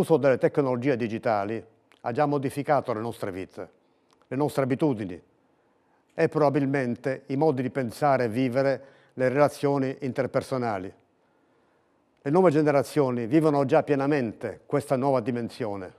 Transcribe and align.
L'uso 0.00 0.16
delle 0.16 0.38
tecnologie 0.38 0.96
digitali 0.96 1.62
ha 2.00 2.10
già 2.10 2.24
modificato 2.24 2.94
le 2.94 3.00
nostre 3.00 3.30
vite, 3.30 3.70
le 4.28 4.34
nostre 4.34 4.62
abitudini 4.62 5.22
e 6.14 6.28
probabilmente 6.30 7.24
i 7.26 7.36
modi 7.36 7.60
di 7.60 7.68
pensare 7.68 8.24
e 8.24 8.28
vivere 8.30 8.84
le 9.12 9.28
relazioni 9.28 9.94
interpersonali. 10.00 10.90
Le 12.22 12.30
nuove 12.30 12.50
generazioni 12.50 13.26
vivono 13.26 13.66
già 13.66 13.82
pienamente 13.82 14.62
questa 14.64 14.96
nuova 14.96 15.20
dimensione. 15.20 15.92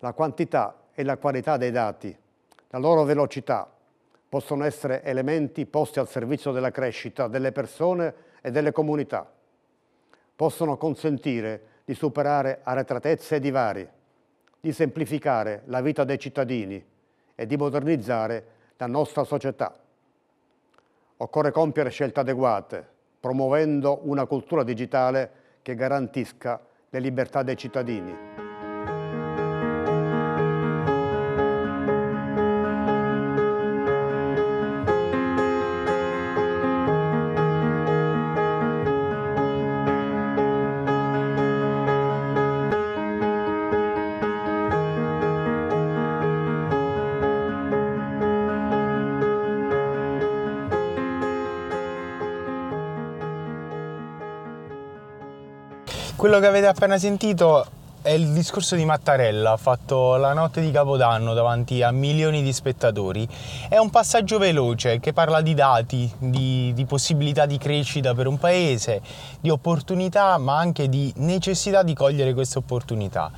La 0.00 0.12
quantità 0.12 0.88
e 0.92 1.02
la 1.02 1.16
qualità 1.16 1.56
dei 1.56 1.70
dati, 1.70 2.14
la 2.68 2.78
loro 2.78 3.04
velocità, 3.04 3.72
possono 4.28 4.64
essere 4.64 5.02
elementi 5.02 5.64
posti 5.64 5.98
al 5.98 6.10
servizio 6.10 6.52
della 6.52 6.70
crescita 6.70 7.26
delle 7.26 7.52
persone 7.52 8.14
e 8.42 8.50
delle 8.50 8.70
comunità. 8.70 9.32
Possono 10.36 10.76
consentire 10.76 11.72
di 11.84 11.94
superare 11.94 12.60
arretratezze 12.62 13.36
e 13.36 13.40
divari, 13.40 13.88
di 14.60 14.72
semplificare 14.72 15.62
la 15.66 15.82
vita 15.82 16.04
dei 16.04 16.18
cittadini 16.18 16.82
e 17.34 17.46
di 17.46 17.56
modernizzare 17.56 18.46
la 18.76 18.86
nostra 18.86 19.24
società. 19.24 19.74
Occorre 21.16 21.50
compiere 21.52 21.90
scelte 21.90 22.20
adeguate, 22.20 22.86
promuovendo 23.20 24.00
una 24.04 24.26
cultura 24.26 24.62
digitale 24.62 25.42
che 25.62 25.74
garantisca 25.74 26.60
le 26.90 26.98
libertà 26.98 27.42
dei 27.42 27.56
cittadini. 27.56 28.43
Quello 56.24 56.40
che 56.40 56.46
avete 56.46 56.66
appena 56.66 56.96
sentito 56.96 57.66
è 58.00 58.08
il 58.08 58.32
discorso 58.32 58.76
di 58.76 58.86
Mattarella 58.86 59.58
fatto 59.58 60.16
la 60.16 60.32
notte 60.32 60.62
di 60.62 60.70
Capodanno 60.70 61.34
davanti 61.34 61.82
a 61.82 61.90
milioni 61.90 62.42
di 62.42 62.50
spettatori. 62.50 63.28
È 63.68 63.76
un 63.76 63.90
passaggio 63.90 64.38
veloce 64.38 65.00
che 65.00 65.12
parla 65.12 65.42
di 65.42 65.52
dati, 65.52 66.10
di, 66.16 66.72
di, 66.74 66.86
possibilità 66.86 67.44
di 67.44 67.58
crescita 67.58 68.14
per 68.14 68.26
un 68.26 68.38
paese, 68.38 69.02
di 69.38 69.50
opportunità, 69.50 70.38
ma 70.38 70.56
anche 70.56 70.88
di 70.88 71.12
necessità 71.16 71.82
di 71.82 71.92
cogliere 71.92 72.32
queste 72.32 72.56
opportunità. 72.56 73.30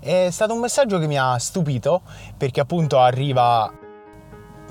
È 0.00 0.28
stato 0.30 0.54
un 0.54 0.60
messaggio 0.60 0.98
che 0.98 1.06
mi 1.06 1.18
ha 1.18 1.36
stupito 1.36 2.00
perché 2.34 2.60
appunto 2.60 2.98
arriva 2.98 3.70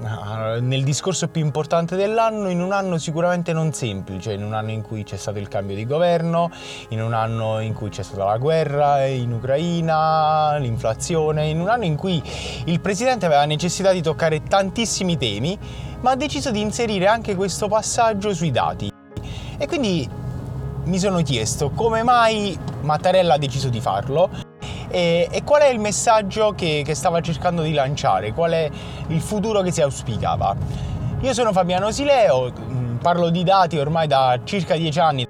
nel 0.02 0.84
discorso 0.84 1.28
più 1.28 1.42
importante 1.42 1.96
dell'anno, 1.96 2.50
in 2.50 2.62
un 2.62 2.72
anno 2.72 2.98
sicuramente 2.98 3.54
non 3.54 3.72
semplice, 3.74 4.34
in 4.34 4.44
un 4.44 4.54
anno 4.54 4.72
in 4.72 4.82
cui 4.82 5.04
c'è 5.04 5.16
stato 5.16 5.38
il 5.38 5.48
cambio 5.48 5.76
di 5.76 5.86
governo, 5.86 6.50
in 6.90 7.02
un 7.02 7.14
anno 7.14 7.60
in 7.60 7.74
cui 7.74 7.90
c'è 7.90 8.02
stata 8.02 8.26
la 8.26 8.38
guerra 8.38 9.06
in 9.06 9.32
Ucraina, 9.32 10.58
l'inflazione, 10.58 11.48
in 11.48 11.60
un 11.60 11.70
anno 11.70 11.86
in 11.86 11.96
cui 11.96 12.22
il 12.66 12.80
presidente 12.80 13.26
aveva 13.28 13.46
necessità 13.46 13.92
di 13.92 14.02
toccare 14.02 14.42
tantissimi 14.42 15.18
temi, 15.18 15.58
ma 16.02 16.12
ha 16.12 16.16
deciso 16.16 16.50
di 16.50 16.62
inserire 16.62 17.08
anche 17.08 17.36
questo 17.36 17.68
passaggio 17.68 18.34
sui 18.34 18.52
dati. 18.52 18.92
E 19.58 19.68
quindi 19.68 20.10
mi 20.86 20.98
sono 20.98 21.22
chiesto 21.22 21.70
come 21.70 22.02
mai 22.02 22.58
Mattarella 22.82 23.36
ha 23.36 23.38
deciso 23.38 23.70
di 23.70 23.80
farlo 23.80 24.51
e, 24.92 25.28
e 25.32 25.44
qual 25.44 25.62
è 25.62 25.70
il 25.70 25.80
messaggio 25.80 26.54
che, 26.54 26.84
che 26.86 26.94
stava 26.94 27.22
cercando 27.22 27.62
di 27.62 27.74
lanciare, 27.74 28.34
qual 28.34 28.52
è 28.52 28.70
il 29.08 29.22
futuro 29.22 29.62
che 29.62 29.72
si 29.72 29.82
auspicava. 29.82 30.56
Io 31.22 31.34
sono 31.34 31.52
Fabiano 31.52 31.92
Sileo, 31.92 32.52
mm, 32.52 32.98
parlo 32.98 33.30
di 33.30 33.44
dati 33.44 33.78
ormai 33.78 34.08
da 34.08 34.40
circa 34.44 34.76
dieci 34.76 35.00
anni. 35.00 35.28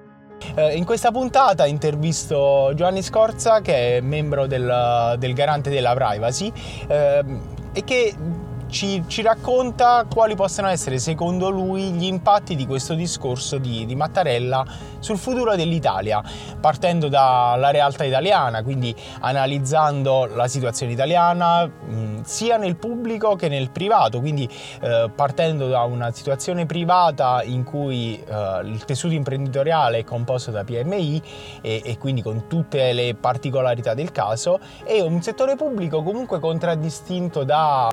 Eh, 0.55 0.75
in 0.75 0.85
questa 0.85 1.11
puntata 1.11 1.65
intervisto 1.65 2.71
Giovanni 2.73 3.01
Scorza, 3.01 3.61
che 3.61 3.97
è 3.97 4.01
membro 4.01 4.47
del, 4.47 5.15
del 5.17 5.33
garante 5.33 5.69
della 5.69 5.93
privacy, 5.93 6.51
eh, 6.87 7.23
e 7.73 7.83
che 7.83 8.15
ci, 8.71 9.03
ci, 9.07 9.21
racconta 9.21 10.05
quali 10.11 10.33
possano 10.35 10.69
essere 10.69 10.97
secondo 10.97 11.49
lui 11.49 11.91
gli 11.91 12.05
impatti 12.05 12.55
di 12.55 12.65
questo 12.65 12.93
discorso 12.93 13.57
di, 13.57 13.85
di, 13.85 13.95
Mattarella 13.95 14.65
sul 14.99 15.17
futuro 15.17 15.55
dell'Italia, 15.55 16.23
partendo 16.59 17.09
dalla 17.09 17.69
realtà 17.69 18.05
italiana, 18.05 18.63
quindi 18.63 18.95
analizzando 19.19 20.25
la 20.25 20.47
situazione 20.47 20.93
italiana 20.93 21.65
mh, 21.65 22.21
sia 22.23 22.57
nel 22.57 22.77
pubblico 22.77 23.35
che 23.35 23.49
nel 23.49 23.71
privato, 23.71 24.19
quindi 24.21 24.49
eh, 24.81 25.11
partendo 25.13 25.67
da 25.67 25.81
una 25.81 26.11
situazione 26.11 26.65
privata 26.65 27.43
in 27.43 27.63
cui 27.63 28.23
eh, 28.23 28.61
il 28.63 28.83
tessuto 28.85 29.13
imprenditoriale 29.13 29.99
è 29.99 30.03
composto 30.05 30.49
da 30.49 30.63
PMI 30.63 31.21
e, 31.61 31.81
e 31.83 31.97
quindi 31.97 32.21
con 32.21 32.47
tutte 32.47 32.93
le 32.93 33.15
particolarità 33.15 33.93
del 33.93 34.11
caso, 34.11 34.59
e 34.85 35.01
un 35.01 35.21
settore 35.21 35.57
pubblico 35.57 36.01
comunque 36.01 36.39
contraddistinto 36.39 37.43
da 37.43 37.89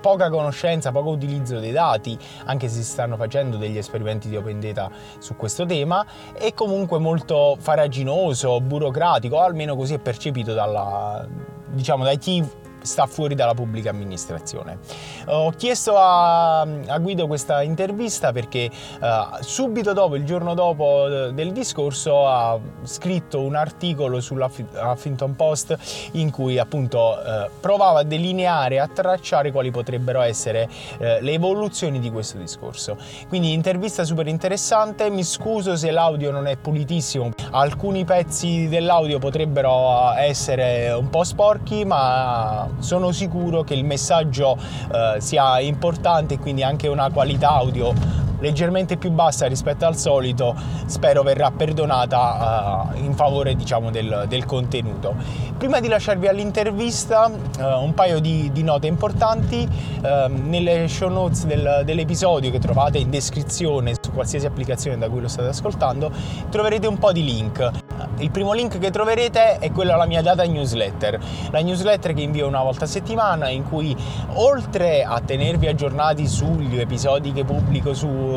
poca 0.00 0.30
conoscenza, 0.30 0.90
poco 0.92 1.10
utilizzo 1.10 1.58
dei 1.58 1.72
dati, 1.72 2.18
anche 2.46 2.68
se 2.68 2.82
si 2.82 2.90
stanno 2.90 3.16
facendo 3.16 3.56
degli 3.56 3.76
esperimenti 3.76 4.28
di 4.28 4.36
open 4.36 4.60
data 4.60 4.90
su 5.18 5.36
questo 5.36 5.66
tema, 5.66 6.04
e 6.36 6.54
comunque 6.54 6.98
molto 6.98 7.56
faraginoso, 7.58 8.60
burocratico, 8.60 9.40
almeno 9.40 9.76
così 9.76 9.94
è 9.94 9.98
percepito 9.98 10.54
dalla, 10.54 11.26
diciamo, 11.70 12.04
da 12.04 12.14
chi 12.14 12.44
sta 12.82 13.06
fuori 13.06 13.34
dalla 13.34 13.54
pubblica 13.54 13.90
amministrazione. 13.90 14.78
Ho 15.26 15.50
chiesto 15.50 15.96
a, 15.96 16.60
a 16.60 16.98
Guido 16.98 17.26
questa 17.26 17.62
intervista 17.62 18.32
perché 18.32 18.70
uh, 19.00 19.42
subito 19.42 19.92
dopo, 19.92 20.16
il 20.16 20.24
giorno 20.24 20.54
dopo 20.54 21.06
eh, 21.06 21.32
del 21.32 21.52
discorso, 21.52 22.26
ha 22.26 22.58
scritto 22.82 23.40
un 23.40 23.54
articolo 23.54 24.20
sull'Huffington 24.20 25.36
Post 25.36 25.76
in 26.12 26.30
cui 26.30 26.58
appunto 26.58 27.18
uh, 27.18 27.50
provava 27.60 28.00
a 28.00 28.02
delineare, 28.02 28.80
a 28.80 28.88
tracciare 28.88 29.52
quali 29.52 29.70
potrebbero 29.70 30.20
essere 30.20 30.68
uh, 30.98 31.04
le 31.20 31.32
evoluzioni 31.32 31.98
di 31.98 32.10
questo 32.10 32.38
discorso. 32.38 32.96
Quindi 33.28 33.52
intervista 33.52 34.04
super 34.04 34.26
interessante, 34.26 35.10
mi 35.10 35.24
scuso 35.24 35.76
se 35.76 35.90
l'audio 35.90 36.30
non 36.30 36.46
è 36.46 36.56
pulitissimo, 36.56 37.30
alcuni 37.50 38.04
pezzi 38.04 38.68
dell'audio 38.68 39.18
potrebbero 39.18 40.12
essere 40.14 40.90
un 40.92 41.10
po' 41.10 41.24
sporchi, 41.24 41.84
ma 41.84 42.68
sono 42.78 43.12
sicuro 43.12 43.62
che 43.62 43.74
il 43.74 43.84
messaggio 43.84 44.56
eh, 44.56 45.20
sia 45.20 45.60
importante 45.60 46.34
e 46.34 46.38
quindi 46.38 46.62
anche 46.62 46.88
una 46.88 47.10
qualità 47.10 47.50
audio 47.50 47.92
leggermente 48.40 48.96
più 48.96 49.10
bassa 49.10 49.46
rispetto 49.46 49.86
al 49.86 49.96
solito, 49.96 50.54
spero 50.86 51.22
verrà 51.22 51.50
perdonata 51.50 52.90
uh, 52.94 53.04
in 53.04 53.14
favore 53.14 53.54
diciamo, 53.54 53.90
del, 53.90 54.24
del, 54.28 54.44
contenuto. 54.44 55.14
Prima 55.56 55.80
di 55.80 55.88
lasciarvi 55.88 56.26
all'intervista, 56.26 57.26
uh, 57.26 57.62
un 57.82 57.94
paio 57.94 58.18
di, 58.18 58.50
di 58.52 58.62
note 58.62 58.86
importanti. 58.86 59.68
Uh, 60.00 60.28
nelle 60.30 60.88
show 60.88 61.10
notes 61.10 61.44
del, 61.44 61.82
dell'episodio 61.84 62.50
che 62.50 62.58
trovate 62.58 62.98
in 62.98 63.10
descrizione 63.10 63.94
su 64.00 64.12
qualsiasi 64.12 64.46
applicazione 64.46 64.98
da 64.98 65.08
cui 65.08 65.20
lo 65.20 65.28
state 65.28 65.48
ascoltando, 65.48 66.10
troverete 66.48 66.86
un 66.86 66.98
po' 66.98 67.12
di 67.12 67.24
link. 67.24 67.70
Il 68.18 68.30
primo 68.30 68.52
link 68.52 68.78
che 68.78 68.90
troverete 68.90 69.58
è 69.58 69.70
quello 69.72 69.92
alla 69.92 70.06
mia 70.06 70.22
data 70.22 70.42
newsletter, 70.44 71.20
la 71.50 71.60
newsletter 71.60 72.14
che 72.14 72.22
invio 72.22 72.46
una 72.46 72.62
volta 72.62 72.84
a 72.84 72.88
settimana 72.88 73.48
in 73.50 73.64
cui 73.68 73.94
oltre 74.34 75.04
a 75.04 75.20
tenervi 75.20 75.66
aggiornati 75.66 76.26
sugli 76.26 76.78
episodi 76.78 77.32
che 77.32 77.44
pubblico 77.44 77.92
su 77.92 78.29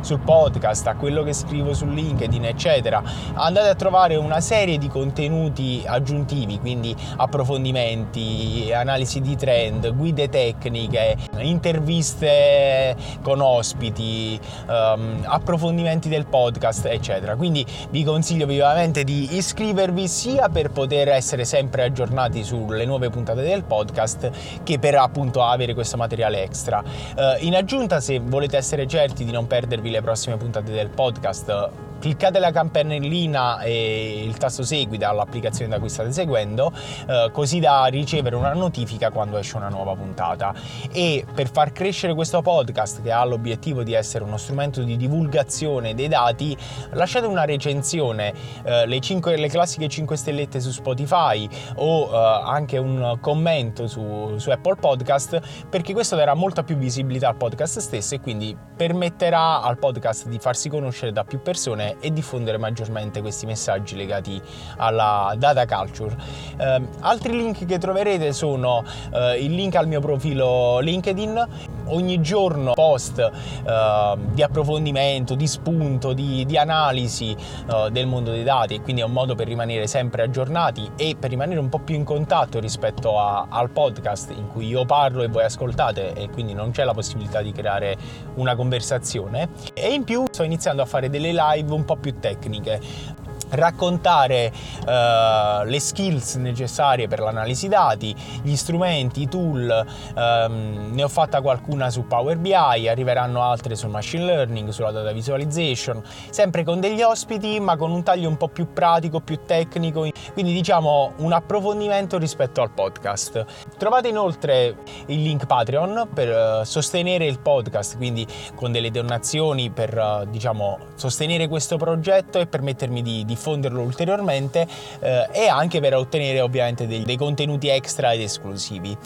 sul 0.00 0.20
podcast, 0.20 0.86
a 0.86 0.94
quello 0.94 1.22
che 1.22 1.32
scrivo 1.32 1.74
su 1.74 1.86
LinkedIn, 1.86 2.44
eccetera, 2.44 3.02
andate 3.34 3.68
a 3.68 3.74
trovare 3.74 4.16
una 4.16 4.40
serie 4.40 4.78
di 4.78 4.88
contenuti 4.88 5.82
aggiuntivi, 5.86 6.58
quindi 6.58 6.94
approfondimenti, 7.16 8.70
analisi 8.72 9.20
di 9.20 9.36
trend, 9.36 9.94
guide 9.94 10.28
tecniche, 10.28 11.16
interviste 11.38 12.96
con 13.22 13.40
ospiti, 13.40 14.38
um, 14.66 15.22
approfondimenti 15.24 16.08
del 16.08 16.26
podcast, 16.26 16.86
eccetera. 16.86 17.36
Quindi 17.36 17.64
vi 17.90 18.04
consiglio 18.04 18.46
vivamente 18.46 19.04
di 19.04 19.36
iscrivervi 19.36 20.08
sia 20.08 20.48
per 20.48 20.70
poter 20.70 21.08
essere 21.08 21.44
sempre 21.44 21.84
aggiornati 21.84 22.42
sulle 22.42 22.84
nuove 22.84 23.10
puntate 23.10 23.42
del 23.42 23.64
podcast 23.64 24.30
che 24.62 24.78
per 24.78 24.94
appunto 24.96 25.42
avere 25.42 25.74
questo 25.74 25.96
materiale 25.96 26.42
extra. 26.42 26.82
Uh, 26.82 27.44
in 27.44 27.54
aggiunta, 27.54 28.00
se 28.00 28.18
volete 28.18 28.56
essere 28.56 28.86
certi 28.86 29.06
certi 29.08 29.24
di 29.24 29.32
non 29.32 29.46
perdervi 29.46 29.90
le 29.90 30.02
prossime 30.02 30.36
puntate 30.36 30.70
del 30.70 30.90
podcast 30.90 31.70
cliccate 31.98 32.38
la 32.38 32.50
campanellina 32.50 33.60
e 33.60 34.22
il 34.24 34.36
tasto 34.36 34.62
segui 34.62 34.98
dall'applicazione 34.98 35.70
da 35.70 35.78
cui 35.78 35.88
state 35.88 36.12
seguendo, 36.12 36.72
eh, 37.08 37.30
così 37.32 37.60
da 37.60 37.84
ricevere 37.86 38.36
una 38.36 38.52
notifica 38.52 39.10
quando 39.10 39.36
esce 39.38 39.56
una 39.56 39.68
nuova 39.68 39.94
puntata. 39.94 40.54
E 40.92 41.24
per 41.34 41.50
far 41.50 41.72
crescere 41.72 42.14
questo 42.14 42.40
podcast, 42.42 43.02
che 43.02 43.12
ha 43.12 43.24
l'obiettivo 43.24 43.82
di 43.82 43.92
essere 43.92 44.24
uno 44.24 44.36
strumento 44.36 44.82
di 44.82 44.96
divulgazione 44.96 45.94
dei 45.94 46.08
dati, 46.08 46.56
lasciate 46.92 47.26
una 47.26 47.44
recensione, 47.44 48.32
eh, 48.64 48.86
le, 48.86 49.00
5, 49.00 49.36
le 49.36 49.48
classiche 49.48 49.88
5 49.88 50.16
stellette 50.16 50.60
su 50.60 50.70
Spotify 50.70 51.48
o 51.76 52.10
eh, 52.10 52.42
anche 52.44 52.78
un 52.78 53.18
commento 53.20 53.86
su, 53.86 54.36
su 54.36 54.50
Apple 54.50 54.76
Podcast, 54.76 55.66
perché 55.68 55.92
questo 55.92 56.16
darà 56.16 56.34
molta 56.34 56.62
più 56.62 56.76
visibilità 56.76 57.28
al 57.28 57.36
podcast 57.36 57.78
stesso 57.78 58.14
e 58.14 58.20
quindi 58.20 58.56
permetterà 58.76 59.62
al 59.62 59.78
podcast 59.78 60.28
di 60.28 60.38
farsi 60.38 60.68
conoscere 60.68 61.12
da 61.12 61.24
più 61.24 61.40
persone 61.40 61.87
e 62.00 62.12
diffondere 62.12 62.58
maggiormente 62.58 63.20
questi 63.20 63.46
messaggi 63.46 63.96
legati 63.96 64.40
alla 64.76 65.34
data 65.36 65.66
culture. 65.66 66.16
Eh, 66.56 66.82
altri 67.00 67.32
link 67.36 67.64
che 67.64 67.78
troverete 67.78 68.32
sono 68.32 68.84
eh, 69.12 69.42
il 69.42 69.52
link 69.52 69.74
al 69.74 69.86
mio 69.86 70.00
profilo 70.00 70.78
LinkedIn, 70.80 71.48
ogni 71.88 72.20
giorno 72.20 72.72
post 72.72 73.18
eh, 73.18 74.16
di 74.32 74.42
approfondimento, 74.42 75.34
di 75.34 75.46
spunto, 75.46 76.12
di, 76.12 76.44
di 76.46 76.56
analisi 76.56 77.34
eh, 77.34 77.90
del 77.90 78.06
mondo 78.06 78.30
dei 78.30 78.44
dati. 78.44 78.74
E 78.74 78.80
quindi 78.80 79.02
è 79.02 79.04
un 79.04 79.12
modo 79.12 79.34
per 79.34 79.46
rimanere 79.46 79.86
sempre 79.86 80.22
aggiornati 80.22 80.90
e 80.96 81.16
per 81.18 81.30
rimanere 81.30 81.60
un 81.60 81.68
po' 81.68 81.78
più 81.78 81.94
in 81.94 82.04
contatto 82.04 82.58
rispetto 82.60 83.18
a, 83.18 83.46
al 83.48 83.70
podcast 83.70 84.30
in 84.30 84.48
cui 84.48 84.66
io 84.66 84.84
parlo 84.84 85.22
e 85.22 85.28
voi 85.28 85.44
ascoltate 85.44 86.12
e 86.14 86.28
quindi 86.30 86.54
non 86.54 86.70
c'è 86.70 86.84
la 86.84 86.94
possibilità 86.94 87.42
di 87.42 87.52
creare 87.52 87.96
una 88.34 88.54
conversazione. 88.54 89.48
E 89.74 89.92
in 89.92 90.04
più 90.04 90.24
sto 90.30 90.42
iniziando 90.42 90.82
a 90.82 90.86
fare 90.86 91.10
delle 91.10 91.32
live 91.32 91.72
un 91.72 91.84
po' 91.84 91.96
più 91.96 92.18
tecniche 92.18 93.26
raccontare 93.50 94.52
uh, 94.80 95.64
le 95.64 95.80
skills 95.80 96.36
necessarie 96.36 97.08
per 97.08 97.20
l'analisi 97.20 97.68
dati, 97.68 98.14
gli 98.42 98.56
strumenti, 98.56 99.22
i 99.22 99.28
tool, 99.28 99.86
um, 100.14 100.90
ne 100.92 101.02
ho 101.02 101.08
fatta 101.08 101.40
qualcuna 101.40 101.90
su 101.90 102.06
Power 102.06 102.36
BI, 102.38 102.54
arriveranno 102.54 103.42
altre 103.42 103.76
sul 103.76 103.90
machine 103.90 104.24
learning, 104.24 104.70
sulla 104.70 104.90
data 104.90 105.12
visualization, 105.12 106.02
sempre 106.30 106.64
con 106.64 106.80
degli 106.80 107.02
ospiti 107.02 107.60
ma 107.60 107.76
con 107.76 107.90
un 107.90 108.02
taglio 108.02 108.28
un 108.28 108.36
po' 108.36 108.48
più 108.48 108.72
pratico, 108.72 109.20
più 109.20 109.40
tecnico, 109.44 110.08
quindi 110.32 110.52
diciamo 110.52 111.12
un 111.18 111.32
approfondimento 111.32 112.18
rispetto 112.18 112.62
al 112.62 112.70
podcast. 112.70 113.44
Trovate 113.76 114.08
inoltre 114.08 114.76
il 115.06 115.22
link 115.22 115.46
Patreon 115.46 116.08
per 116.12 116.60
uh, 116.60 116.64
sostenere 116.64 117.26
il 117.26 117.40
podcast, 117.40 117.96
quindi 117.96 118.26
con 118.54 118.72
delle 118.72 118.90
donazioni 118.90 119.70
per 119.70 119.96
uh, 119.96 120.28
diciamo 120.28 120.78
sostenere 120.94 121.48
questo 121.48 121.76
progetto 121.76 122.38
e 122.38 122.46
permettermi 122.46 123.02
di, 123.02 123.24
di 123.24 123.36
diffonderlo 123.38 123.82
ulteriormente 123.82 124.66
eh, 125.00 125.28
e 125.32 125.48
anche 125.48 125.80
per 125.80 125.94
ottenere 125.94 126.40
ovviamente 126.40 126.86
dei, 126.86 127.04
dei 127.04 127.16
contenuti 127.16 127.68
extra 127.68 128.12
ed 128.12 128.20
esclusivi. 128.20 128.96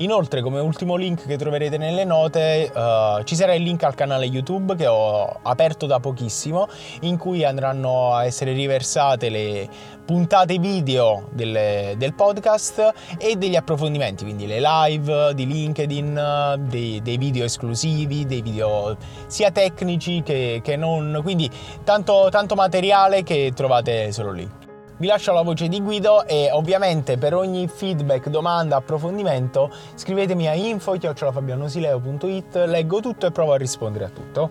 Inoltre, 0.00 0.42
come 0.42 0.60
ultimo 0.60 0.94
link 0.94 1.26
che 1.26 1.36
troverete 1.36 1.76
nelle 1.76 2.04
note, 2.04 2.70
uh, 2.72 3.24
ci 3.24 3.34
sarà 3.34 3.54
il 3.54 3.64
link 3.64 3.82
al 3.82 3.96
canale 3.96 4.26
YouTube 4.26 4.76
che 4.76 4.86
ho 4.86 5.40
aperto 5.42 5.86
da 5.86 5.98
pochissimo, 5.98 6.68
in 7.00 7.16
cui 7.16 7.44
andranno 7.44 8.14
a 8.14 8.24
essere 8.24 8.52
riversate 8.52 9.28
le 9.28 9.68
puntate 10.04 10.58
video 10.58 11.28
delle, 11.32 11.96
del 11.98 12.14
podcast 12.14 12.92
e 13.18 13.34
degli 13.34 13.56
approfondimenti, 13.56 14.22
quindi 14.22 14.46
le 14.46 14.60
live 14.60 15.34
di 15.34 15.46
LinkedIn, 15.46 16.58
dei, 16.68 17.02
dei 17.02 17.16
video 17.18 17.44
esclusivi, 17.44 18.24
dei 18.24 18.40
video 18.40 18.96
sia 19.26 19.50
tecnici 19.50 20.22
che, 20.22 20.60
che 20.62 20.76
non, 20.76 21.18
quindi 21.24 21.50
tanto, 21.82 22.28
tanto 22.30 22.54
materiale 22.54 23.24
che 23.24 23.50
trovate 23.52 24.12
solo 24.12 24.30
lì. 24.30 24.67
Vi 25.00 25.06
lascio 25.06 25.32
la 25.32 25.42
voce 25.42 25.68
di 25.68 25.80
Guido 25.80 26.26
e 26.26 26.50
ovviamente 26.50 27.18
per 27.18 27.32
ogni 27.32 27.68
feedback, 27.68 28.26
domanda, 28.26 28.74
approfondimento 28.74 29.72
scrivetemi 29.94 30.48
a 30.48 30.54
info.fabianosileo.it, 30.54 32.56
leggo 32.66 33.00
tutto 33.00 33.26
e 33.26 33.30
provo 33.30 33.52
a 33.52 33.56
rispondere 33.56 34.06
a 34.06 34.08
tutto. 34.08 34.50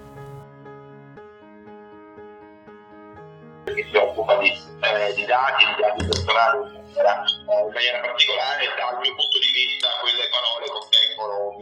Si 3.65 3.97
occupa 3.97 4.37
di, 4.37 4.47
eh, 4.47 5.13
di 5.15 5.25
dati, 5.25 5.65
di 5.65 5.75
dati 5.81 6.05
personali 6.05 6.59
eh, 6.63 6.79
in 6.79 6.85
maniera 7.73 7.99
particolare, 7.99 8.67
dal 8.79 8.99
mio 9.03 9.15
punto 9.15 9.39
di 9.43 9.51
vista 9.51 9.89
quelle 9.99 10.29
parole 10.31 10.65
contengono 10.71 11.49
un 11.49 11.59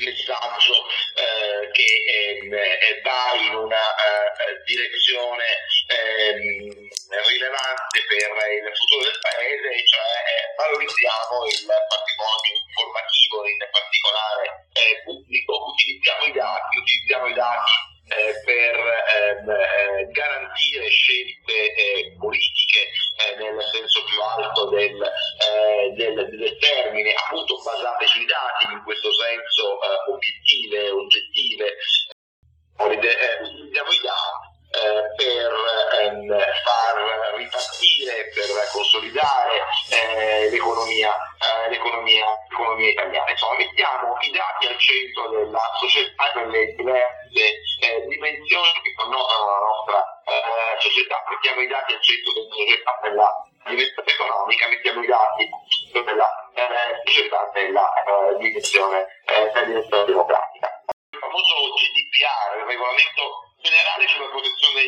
messaggio 0.00 0.88
eh, 1.20 1.68
che 1.76 1.84
ehm, 2.08 2.48
va 3.04 3.36
in 3.44 3.52
una 3.56 3.76
eh, 3.76 4.56
direzione 4.64 5.44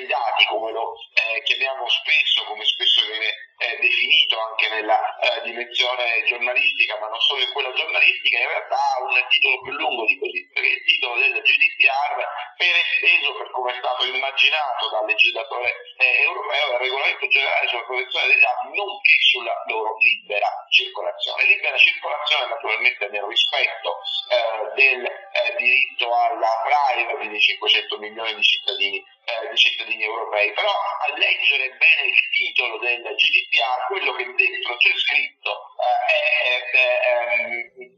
dei 0.02 0.06
dati, 0.06 0.44
come 0.46 0.72
lo 0.72 0.94
eh, 1.14 1.42
chiamiamo 1.42 1.88
spesso, 1.88 2.44
come 2.44 2.64
spesso 2.64 3.06
viene 3.06 3.30
eh, 3.58 3.78
definito 3.78 4.38
anche 4.40 4.68
nella 4.68 4.98
eh, 4.98 5.42
dimensione 5.42 6.24
giornalistica, 6.26 6.98
ma 6.98 7.08
non 7.08 7.20
solo 7.20 7.42
in 7.42 7.52
quella 7.52 7.72
giornalistica, 7.72 8.38
in 8.38 8.48
realtà 8.48 8.76
ha 8.76 9.02
un 9.02 9.14
titolo 9.30 9.60
più 9.62 9.72
lungo 9.72 10.04
di 10.06 10.18
così, 10.18 10.50
perché 10.52 10.68
il 10.68 10.84
titolo 10.84 11.14
del 11.18 11.40
GDPR, 11.40 12.16
per 12.56 12.74
esteso 12.74 13.34
per 13.38 13.50
come 13.50 13.72
è 13.72 13.78
stato 13.78 14.04
immaginato 14.04 14.88
dal 14.90 15.06
legislatore 15.06 15.70
eh, 15.96 16.22
europeo, 16.26 16.72
il 16.72 16.78
regolamento 16.78 17.26
generale 17.28 17.68
sulla 17.68 17.86
protezione 17.86 18.26
dei 18.26 18.40
dati, 18.40 18.66
nonché 18.74 19.14
sulla 19.30 19.54
loro 19.66 19.96
libera 19.98 20.50
circolazione. 20.70 21.44
Libera 21.46 21.76
circolazione 21.76 22.46
naturalmente 22.46 23.08
nel 23.08 23.24
rispetto 23.24 23.98
eh, 24.28 24.74
del 24.74 25.04
eh, 25.06 25.54
diritto 25.56 26.10
alla 26.10 26.50
privacy 26.66 27.28
di 27.28 27.40
500 27.40 27.98
milioni 27.98 28.34
di 28.34 28.42
cittadini, 28.42 29.04
eh, 29.24 29.48
di 29.48 29.56
cittadini 29.56 30.02
europei, 30.02 30.52
però 30.52 30.70
a 30.70 31.16
leggere 31.16 31.70
bene 31.76 32.08
il 32.08 32.18
titolo 32.32 32.78
del 32.78 33.02
GDPR, 33.02 33.86
quello 33.88 34.12
che 34.14 34.24
dentro 34.34 34.76
c'è 34.76 34.92
scritto 34.96 35.50
eh, 35.78 36.56
è, 36.56 36.70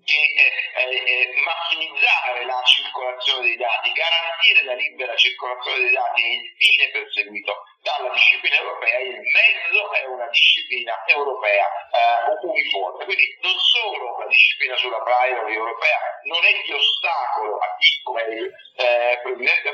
che 0.05 1.41
massimizzare 1.45 2.45
la 2.45 2.63
circolazione 2.65 3.43
dei 3.43 3.57
dati, 3.57 3.93
garantire 3.93 4.65
la 4.65 4.75
libera 4.75 5.17
circolazione 5.17 5.79
dei 5.79 5.93
dati 5.93 6.23
è 6.23 6.27
il 6.27 6.55
fine 6.59 6.89
perseguito 6.91 7.63
dalla 7.81 8.11
disciplina 8.13 8.57
europea, 8.57 8.99
il 9.01 9.21
mezzo 9.21 9.93
è 9.93 10.05
una 10.07 10.27
disciplina 10.29 11.05
europea 11.07 11.65
eh, 11.93 12.47
uniforme. 12.47 13.05
Quindi 13.05 13.39
non 13.43 13.57
solo 13.59 14.19
la 14.19 14.27
disciplina 14.27 14.77
sulla 14.77 15.01
privacy 15.03 15.55
europea 15.55 15.99
non 16.25 16.45
è 16.45 16.53
di 16.65 16.73
ostacolo 16.73 17.59
a 17.59 17.77
chi, 17.79 18.01
come 18.03 18.23
il 18.23 18.53
eh, 18.77 19.21
Presidente 19.23 19.71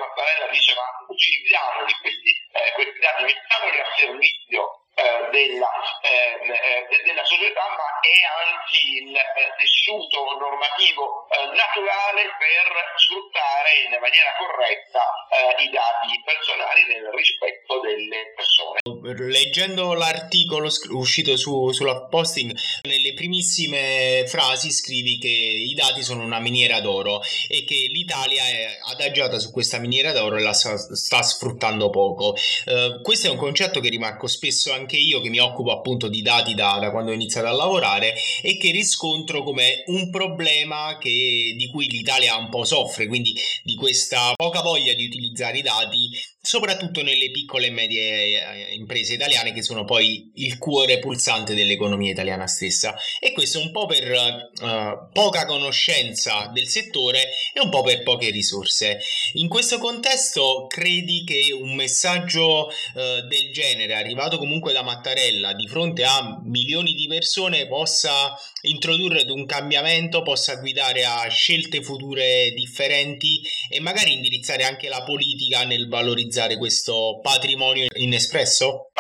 Leggendo 19.51 19.95
l'articolo 19.95 20.71
uscito 20.91 21.37
su, 21.37 21.73
sulla 21.73 22.03
posting, 22.03 22.57
nelle 22.83 23.13
primissime 23.15 24.25
frasi 24.29 24.71
scrivi 24.71 25.19
che 25.19 25.27
i 25.27 25.75
dati 25.75 26.05
sono 26.05 26.23
una 26.23 26.39
miniera 26.39 26.81
d'oro 26.81 27.21
e 27.49 27.65
che 27.65 27.89
l'Italia 27.91 28.45
è 28.45 28.79
adagiata 28.93 29.41
su 29.41 29.51
questa 29.51 29.79
miniera 29.79 30.13
d'oro 30.13 30.37
e 30.37 30.43
la 30.43 30.53
sta, 30.53 30.77
sta 30.77 31.21
sfruttando 31.23 31.91
poco. 31.91 32.37
Uh, 32.67 33.03
questo 33.03 33.27
è 33.27 33.31
un 33.31 33.39
concetto 33.39 33.81
che 33.81 33.89
rimarco 33.89 34.29
spesso 34.29 34.73
anche 34.73 34.97
io, 34.97 35.21
che 35.21 35.31
mi 35.31 35.41
occupo 35.41 35.73
appunto 35.73 36.07
di 36.07 36.23
dati 36.23 36.55
da, 36.55 36.79
da 36.81 36.93
quando 36.93 37.11
ho 37.11 37.15
iniziato 37.15 37.49
a 37.49 37.53
lavorare 37.53 38.15
e 38.43 38.57
che 38.57 38.71
riscontro 38.71 39.43
come 39.43 39.83
un 39.87 40.11
problema 40.11 40.97
che, 41.01 41.55
di 41.57 41.69
cui 41.73 41.89
l'Italia 41.89 42.37
un 42.37 42.51
po' 42.51 42.63
soffre, 42.63 43.09
quindi 43.09 43.35
di 43.65 43.75
questa 43.75 44.33
poca 44.37 44.61
voglia 44.61 44.93
di 44.93 45.07
utilizzare 45.07 45.59
i 45.59 45.63
dati 45.63 46.09
soprattutto 46.41 47.03
nelle 47.03 47.31
piccole 47.31 47.67
e 47.67 47.71
medie 47.71 48.71
eh, 48.71 48.75
imprese 48.75 49.15
italiane 49.15 49.53
che 49.53 49.63
sono 49.63 49.85
poi 49.85 50.30
il 50.41 50.59
cuore 50.59 50.99
pulsante 50.99 51.55
dell'economia 51.55 52.13
italiana 52.13 52.47
stessa 52.47 52.97
e 53.19 53.33
questo 53.33 53.61
un 53.61 53.71
po' 53.71 53.87
per 53.87 54.11
uh, 54.11 55.13
poca 55.13 55.45
conoscenza 55.47 56.51
del 56.53 56.67
settore 56.67 57.31
e 57.53 57.61
un 57.61 57.71
po' 57.71 57.83
per 57.83 58.03
poche 58.03 58.31
risorse. 58.31 58.99
In 59.35 59.49
questo 59.49 59.79
contesto 59.79 60.67
credi 60.67 61.25
che 61.25 61.53
un 61.53 61.75
messaggio 61.75 62.67
uh, 62.67 63.27
del 63.27 63.53
genere 63.53 63.95
arrivato 63.95 64.39
comunque 64.39 64.73
da 64.73 64.83
Mattarella 64.83 65.53
di 65.55 65.67
fronte 65.67 66.05
a 66.05 66.41
milioni 66.45 66.95
di 66.95 67.07
persone 67.07 67.67
possa 67.67 68.37
introdurre 68.63 69.25
un 69.31 69.47
cambiamento, 69.47 70.23
possa 70.23 70.57
guidare 70.57 71.05
a 71.05 71.29
scelte 71.29 71.83
future 71.83 72.53
differenti 72.55 73.41
e 73.69 73.81
magari 73.81 74.13
indirizzare 74.15 74.65
anche 74.65 74.89
la 74.89 75.03
politica 75.03 75.65
nel 75.65 75.89
valorizzare 75.89 76.57
questo 76.57 77.21
patrimonio 77.23 77.87
inespresso? 77.97 78.91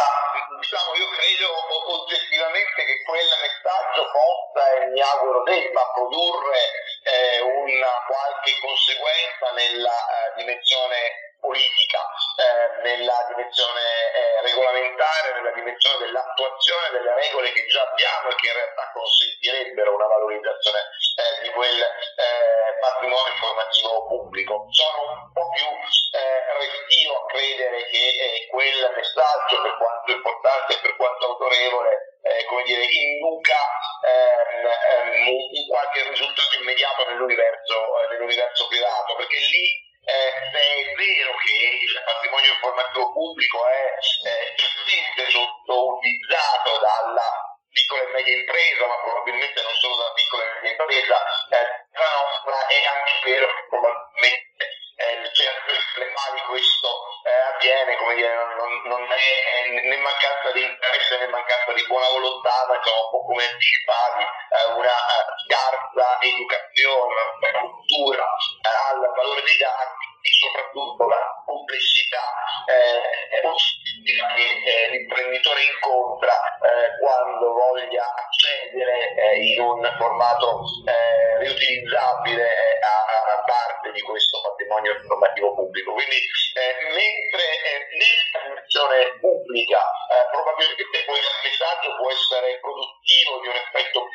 Mi 5.00 5.06
auguro 5.08 5.42
debba 5.44 5.80
produrre 5.94 6.60
eh, 7.08 7.40
una 7.40 7.88
qualche 8.04 8.52
conseguenza 8.60 9.50
nella 9.56 9.88
eh, 9.88 10.34
dimensione 10.36 11.29
politica, 11.40 12.00
eh, 12.36 12.82
nella 12.82 13.26
dimensione 13.28 13.80
eh, 14.14 14.40
regolamentare, 14.42 15.34
nella 15.34 15.52
dimensione 15.52 16.06
dell'attuazione 16.06 16.90
delle 16.92 17.14
regole 17.14 17.52
che 17.52 17.66
già 17.66 17.82
abbiamo 17.82 18.30
e 18.30 18.34
che 18.36 18.46
in 18.46 18.54
realtà 18.54 18.90
consentirebbero 18.92 19.94
una 19.94 20.06
valorizzazione 20.06 20.78
eh, 20.78 21.42
di 21.42 21.50
quel 21.50 21.80
eh, 21.80 22.78
patrimonio 22.80 23.32
informativo 23.32 24.06
pubblico. 24.06 24.66
Sono 24.70 24.98
un 25.12 25.32
po' 25.32 25.48
più 25.50 25.66
eh, 25.66 26.42
restio 26.60 27.16
a 27.16 27.26
credere 27.26 27.84
che 27.88 28.04
eh, 28.06 28.46
quel 28.48 28.92
messaggio, 28.94 29.62
per 29.62 29.76
quanto 29.76 30.12
importante 30.12 30.74
e 30.74 30.80
per 30.80 30.96
quanto 30.96 31.26
autorevole, 31.26 32.08
come 32.46 32.62
dire, 32.64 32.84
induca 32.84 33.58
ehm, 34.04 34.66
ehm, 34.66 35.28
un 35.28 35.66
qualche 35.68 36.08
risultato 36.10 36.56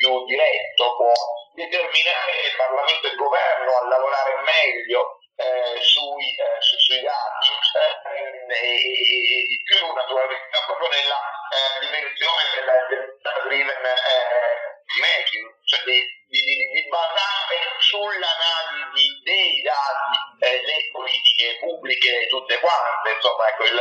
più 0.05 0.25
diretto, 0.25 0.95
può 0.95 1.13
determinare 1.55 2.31
il 2.45 2.55
Parlamento 2.55 3.07
e 3.07 3.09
il 3.09 3.17
governo 3.17 3.71
a 3.73 3.87
lavorare 3.89 4.33
meglio 4.45 5.17
eh, 5.35 5.81
sui, 5.81 6.29
eh, 6.37 6.61
su, 6.61 6.77
sui, 6.77 7.01
dati 7.01 7.49
eh, 7.49 8.53
e, 8.53 9.45
di 9.49 9.57
più 9.65 9.81
naturalmente 9.91 10.57
proprio 10.65 10.89
nella 10.89 11.19
eh, 11.49 11.79
dimensione 11.81 12.43
del, 12.53 13.17
del 13.17 13.41
driven 13.49 13.83
eh, 13.83 14.55
making, 15.01 15.45
cioè 15.65 15.83
di, 15.89 15.97
di, 16.29 16.39
di, 16.39 16.55
di, 16.69 16.87
basare 16.87 17.57
sull'analisi 17.79 19.05
dei 19.25 19.61
dati 19.65 20.15
eh, 20.45 20.61
le 20.61 20.89
politiche 20.91 21.57
pubbliche 21.59 22.27
tutte 22.29 22.59
quante, 22.59 23.09
insomma 23.09 23.47
ecco 23.49 23.63
il, 23.65 23.79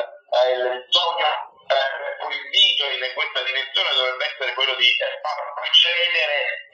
il 0.56 0.86
sogno 0.88 1.53
eh, 1.66 2.28
l'invito 2.28 2.84
in 2.84 3.12
questa 3.14 3.42
direzione 3.42 3.90
dovrebbe 3.94 4.24
essere 4.24 4.54
quello 4.54 4.74
di 4.74 4.88
far 5.22 5.54
procedere 5.54 6.68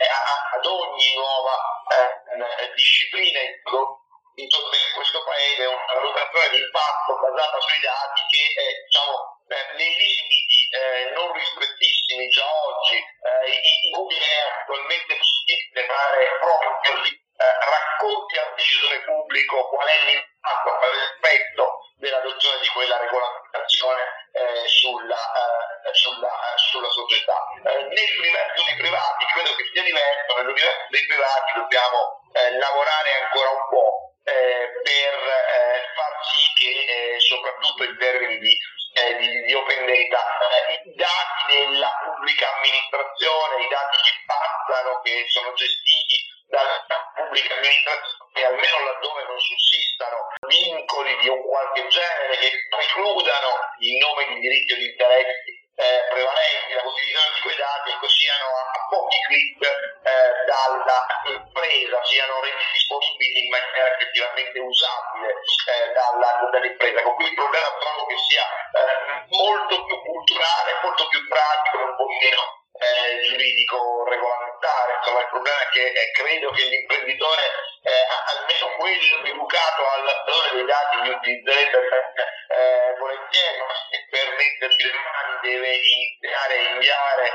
ad 0.54 0.64
ogni 0.66 1.14
nuova 1.14 1.54
eh, 1.90 2.72
disciplina 2.74 3.40
in 3.40 4.94
questo 4.94 5.24
paese 5.24 5.66
una 5.66 5.94
valutazione 5.94 6.48
di 6.50 6.58
impatto 6.62 7.16
basata 7.18 7.60
sui 7.60 7.80
dati 7.80 8.20
che 8.30 8.44
eh, 8.60 8.84
diciamo, 8.84 9.16
eh, 9.48 9.66
nei 9.76 9.94
limiti 9.96 10.68
eh, 10.70 11.10
non 11.14 11.32
ristrettissimi 11.32 12.28
già 12.28 12.46
oggi 12.46 12.96
eh, 12.96 13.48
in 13.48 13.92
cui 13.92 14.14
è 14.14 14.36
attualmente 14.60 15.16
possibile 15.16 15.86
fare 15.86 16.26
proprio 16.40 16.70
eh, 17.04 17.18
racconti 17.40 18.38
al 18.38 18.54
decisore 18.54 19.00
pubblico 19.02 19.68
qual 19.68 19.88
è 19.88 20.04
l'impatto, 20.04 20.76
qual 20.76 20.90
è 20.90 20.94
l'effetto 20.94 21.64
dell'adozione 22.00 22.58
di 22.60 22.68
quella 22.68 22.98
regolamentazione 22.98 24.02
eh, 24.32 24.66
sulla, 24.66 25.20
sulla, 25.92 26.32
sulla, 26.56 26.90
società. 26.90 27.36
nell'universo 27.62 28.64
dei 28.64 28.76
privati 28.76 29.24
credo 29.32 29.54
che 29.54 29.64
sia 29.72 29.82
diverso, 29.82 30.36
nell'universo 30.36 30.86
dei 30.88 31.06
privati 31.06 31.52
dobbiamo 31.54 31.98
lavorare 32.32 33.10
ancora 33.22 33.50
un 33.50 33.68
po' 33.68 34.10
Eh, 34.22 34.68
per 34.84 35.14
eh, 35.16 35.80
far 35.96 36.12
sì 36.28 36.44
che 36.54 36.68
eh, 36.68 37.20
soprattutto 37.20 37.84
in 37.84 37.96
termini 37.98 38.38
di, 38.38 38.52
di, 39.16 39.42
di 39.42 39.54
open 39.54 39.86
data 39.86 40.40
i 40.84 40.94
dati 40.94 41.40
della 41.48 41.90
pubblica 42.04 42.46
amministrazione, 42.54 43.64
i 43.64 43.68
dati 43.68 43.96
che 44.04 44.12
passano, 44.26 45.00
che 45.00 45.24
sono 45.28 45.52
gestiti 45.54 46.20
dalla 46.48 46.84
pubblica 47.16 47.54
amministrazione, 47.54 48.19
almeno 48.38 48.76
laddove 48.84 49.22
non 49.24 49.38
sussistano 49.38 50.16
vincoli 50.46 51.16
di 51.18 51.28
un 51.28 51.42
qualche 51.42 51.86
genere 51.88 52.36
che 52.36 52.50
precludano 52.68 53.50
in 53.78 53.98
nome 53.98 54.26
di 54.28 54.40
diritti 54.40 54.72
o 54.72 54.76
di 54.76 54.86
interessi 54.86 55.60
eh, 55.80 56.04
prevalenti 56.10 56.74
la 56.74 56.82
condivisione 56.82 57.32
di 57.34 57.40
quei 57.40 57.56
dati 57.56 57.88
e 57.88 57.96
così 57.96 58.24
siano 58.24 58.48
a, 58.52 58.86
pochi 58.90 59.18
clic 59.26 59.64
eh, 59.64 60.32
dalla 60.44 61.00
impresa, 61.24 62.04
siano 62.04 62.40
resi 62.40 62.66
disponibili 62.72 63.46
in 63.46 63.48
maniera 63.48 63.88
effettivamente 63.96 64.58
usabile 64.58 65.30
eh, 65.32 65.92
dalla, 65.96 66.50
dall'impresa. 66.52 67.02
Con 67.02 67.14
cui 67.14 67.32
il 67.32 67.34
problema 67.34 67.70
trovo 67.80 68.04
che 68.06 68.18
sia 68.28 68.44
eh, 68.44 69.24
molto 69.30 69.84
più 69.86 69.96
culturale, 70.04 70.80
molto 70.82 71.08
più 71.08 71.26
pratico 71.28 71.78
un 71.78 71.96
po' 71.96 72.08
meno 72.20 72.59
eh, 72.80 73.20
giuridico 73.28 74.04
regolamentare. 74.08 74.96
Insomma, 74.96 75.20
il 75.20 75.28
problema 75.28 75.60
è 75.60 75.68
che 75.68 75.84
eh, 75.84 76.10
credo 76.12 76.50
che 76.50 76.64
l'imprenditore, 76.64 77.44
eh, 77.84 78.04
almeno 78.32 78.66
quello 78.76 79.24
educato 79.24 79.80
al 79.84 80.02
valore 80.24 80.50
dei 80.56 80.64
dati, 80.64 81.00
li 81.02 81.10
utilizzerebbe 81.10 81.78
eh, 82.50 82.94
volentieri, 82.98 83.58
ma 83.60 83.74
se 83.90 84.06
per 84.08 84.26
metterci 84.34 84.82
le 84.88 84.96
mani 84.96 85.34
deve 85.42 85.70
iniziare 85.76 86.54
a 86.56 86.68
inviare 86.72 87.26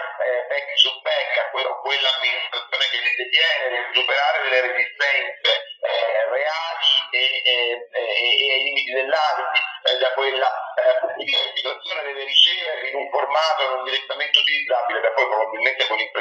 eh, 0.50 0.74
su 0.76 0.90
back 1.02 1.38
a 1.38 1.50
quello, 1.52 1.80
quell'amministrazione 1.82 2.86
che 2.90 2.98
li 2.98 3.14
detiene, 3.16 3.70
deve 3.70 3.90
superare 3.94 4.38
delle 4.44 4.62
resistenze 4.62 5.52
eh, 5.86 6.30
reali 6.30 6.94
e, 7.12 7.24
e, 7.46 7.88
ai 7.94 8.64
limiti 8.64 8.92
dell'analisi 8.92 9.62
eh, 9.86 9.98
da 9.98 10.10
quella 10.14 10.50
eh, 10.76 11.54
situazione 11.56 12.04
deve 12.04 12.24
riceverli 12.26 12.90
in 12.90 12.96
un 12.96 13.10
formato 13.10 13.76
non 13.76 13.84
direttamente 13.84 14.15
da 15.66 15.86
poi 15.86 15.86
probabilmente 15.86 15.88
con 15.88 16.15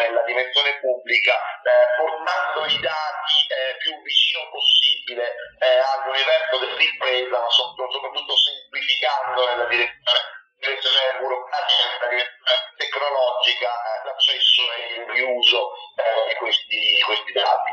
nella 0.00 0.24
dimensione 0.24 0.80
pubblica, 0.80 1.34
eh, 1.60 1.86
portando 2.00 2.64
i 2.64 2.78
dati 2.80 3.36
eh, 3.48 3.76
più 3.76 3.92
vicino 4.00 4.48
possibile 4.48 5.24
eh, 5.60 5.76
all'universo 5.76 6.56
dell'impresa, 6.58 7.36
ma 7.36 7.50
soprattutto 7.50 8.34
semplificando 8.36 9.46
nella 9.46 9.68
direzione, 9.68 10.20
direzione 10.56 11.20
burocratica, 11.20 11.82
nella 11.84 12.10
direzione 12.10 12.58
tecnologica 12.76 13.70
l'accesso 14.04 14.62
e 14.72 14.80
il 15.00 15.06
riuso 15.12 15.60
di 16.28 16.34
questi, 16.36 16.76
di 16.76 17.02
questi 17.04 17.32
dati. 17.32 17.70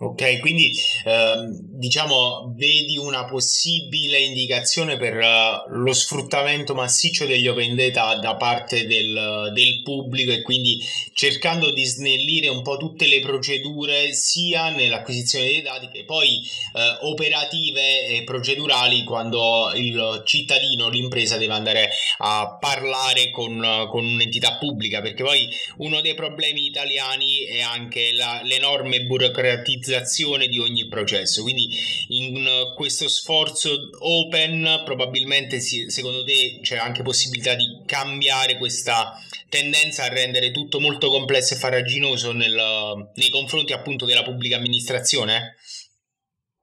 Ok, 0.00 0.40
quindi 0.40 0.74
ehm, 1.06 1.63
diciamo 1.84 2.54
vedi 2.56 2.96
una 2.96 3.26
possibile 3.26 4.18
indicazione 4.18 4.96
per 4.96 5.16
uh, 5.16 5.70
lo 5.82 5.92
sfruttamento 5.92 6.74
massiccio 6.74 7.26
degli 7.26 7.46
open 7.46 7.76
data 7.76 8.16
da 8.16 8.36
parte 8.36 8.86
del, 8.86 9.50
del, 9.52 9.82
pubblico 9.82 10.32
e 10.32 10.40
quindi 10.40 10.82
cercando 11.12 11.72
di 11.72 11.84
snellire 11.84 12.48
un 12.48 12.62
po' 12.62 12.78
tutte 12.78 13.06
le 13.06 13.20
procedure 13.20 14.14
sia 14.14 14.70
nell'acquisizione 14.70 15.44
dei 15.44 15.60
dati 15.60 15.90
che 15.92 16.04
poi 16.04 16.40
eh, 16.72 16.98
operative 17.02 18.06
e 18.06 18.24
procedurali 18.24 19.04
quando 19.04 19.70
il 19.74 20.22
cittadino, 20.24 20.88
l'impresa 20.88 21.36
deve 21.36 21.52
andare 21.52 21.90
a 22.18 22.56
parlare 22.58 23.30
con, 23.30 23.88
con 23.90 24.06
un'entità 24.06 24.56
pubblica 24.56 25.02
perché 25.02 25.22
poi 25.22 25.46
uno 25.78 26.00
dei 26.00 26.14
problemi 26.14 26.64
italiani 26.64 27.44
è 27.44 27.60
anche 27.60 28.12
la, 28.14 28.40
l'enorme 28.42 29.02
burocratizzazione 29.02 30.46
di 30.46 30.58
ogni 30.58 30.88
processo. 30.88 31.42
Quindi 31.42 31.73
in 32.08 32.72
questo 32.74 33.08
sforzo 33.08 33.70
open 34.00 34.82
probabilmente 34.84 35.60
secondo 35.60 36.24
te 36.24 36.60
c'è 36.62 36.76
anche 36.76 37.02
possibilità 37.02 37.54
di 37.54 37.82
cambiare 37.86 38.58
questa 38.58 39.14
tendenza 39.48 40.04
a 40.04 40.08
rendere 40.08 40.50
tutto 40.50 40.80
molto 40.80 41.08
complesso 41.10 41.54
e 41.54 41.58
farraginoso 41.58 42.32
nel, 42.32 43.10
nei 43.14 43.30
confronti 43.30 43.72
appunto 43.72 44.04
della 44.04 44.24
pubblica 44.24 44.56
amministrazione? 44.56 45.56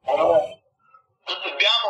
Dobbiamo, 0.03 1.88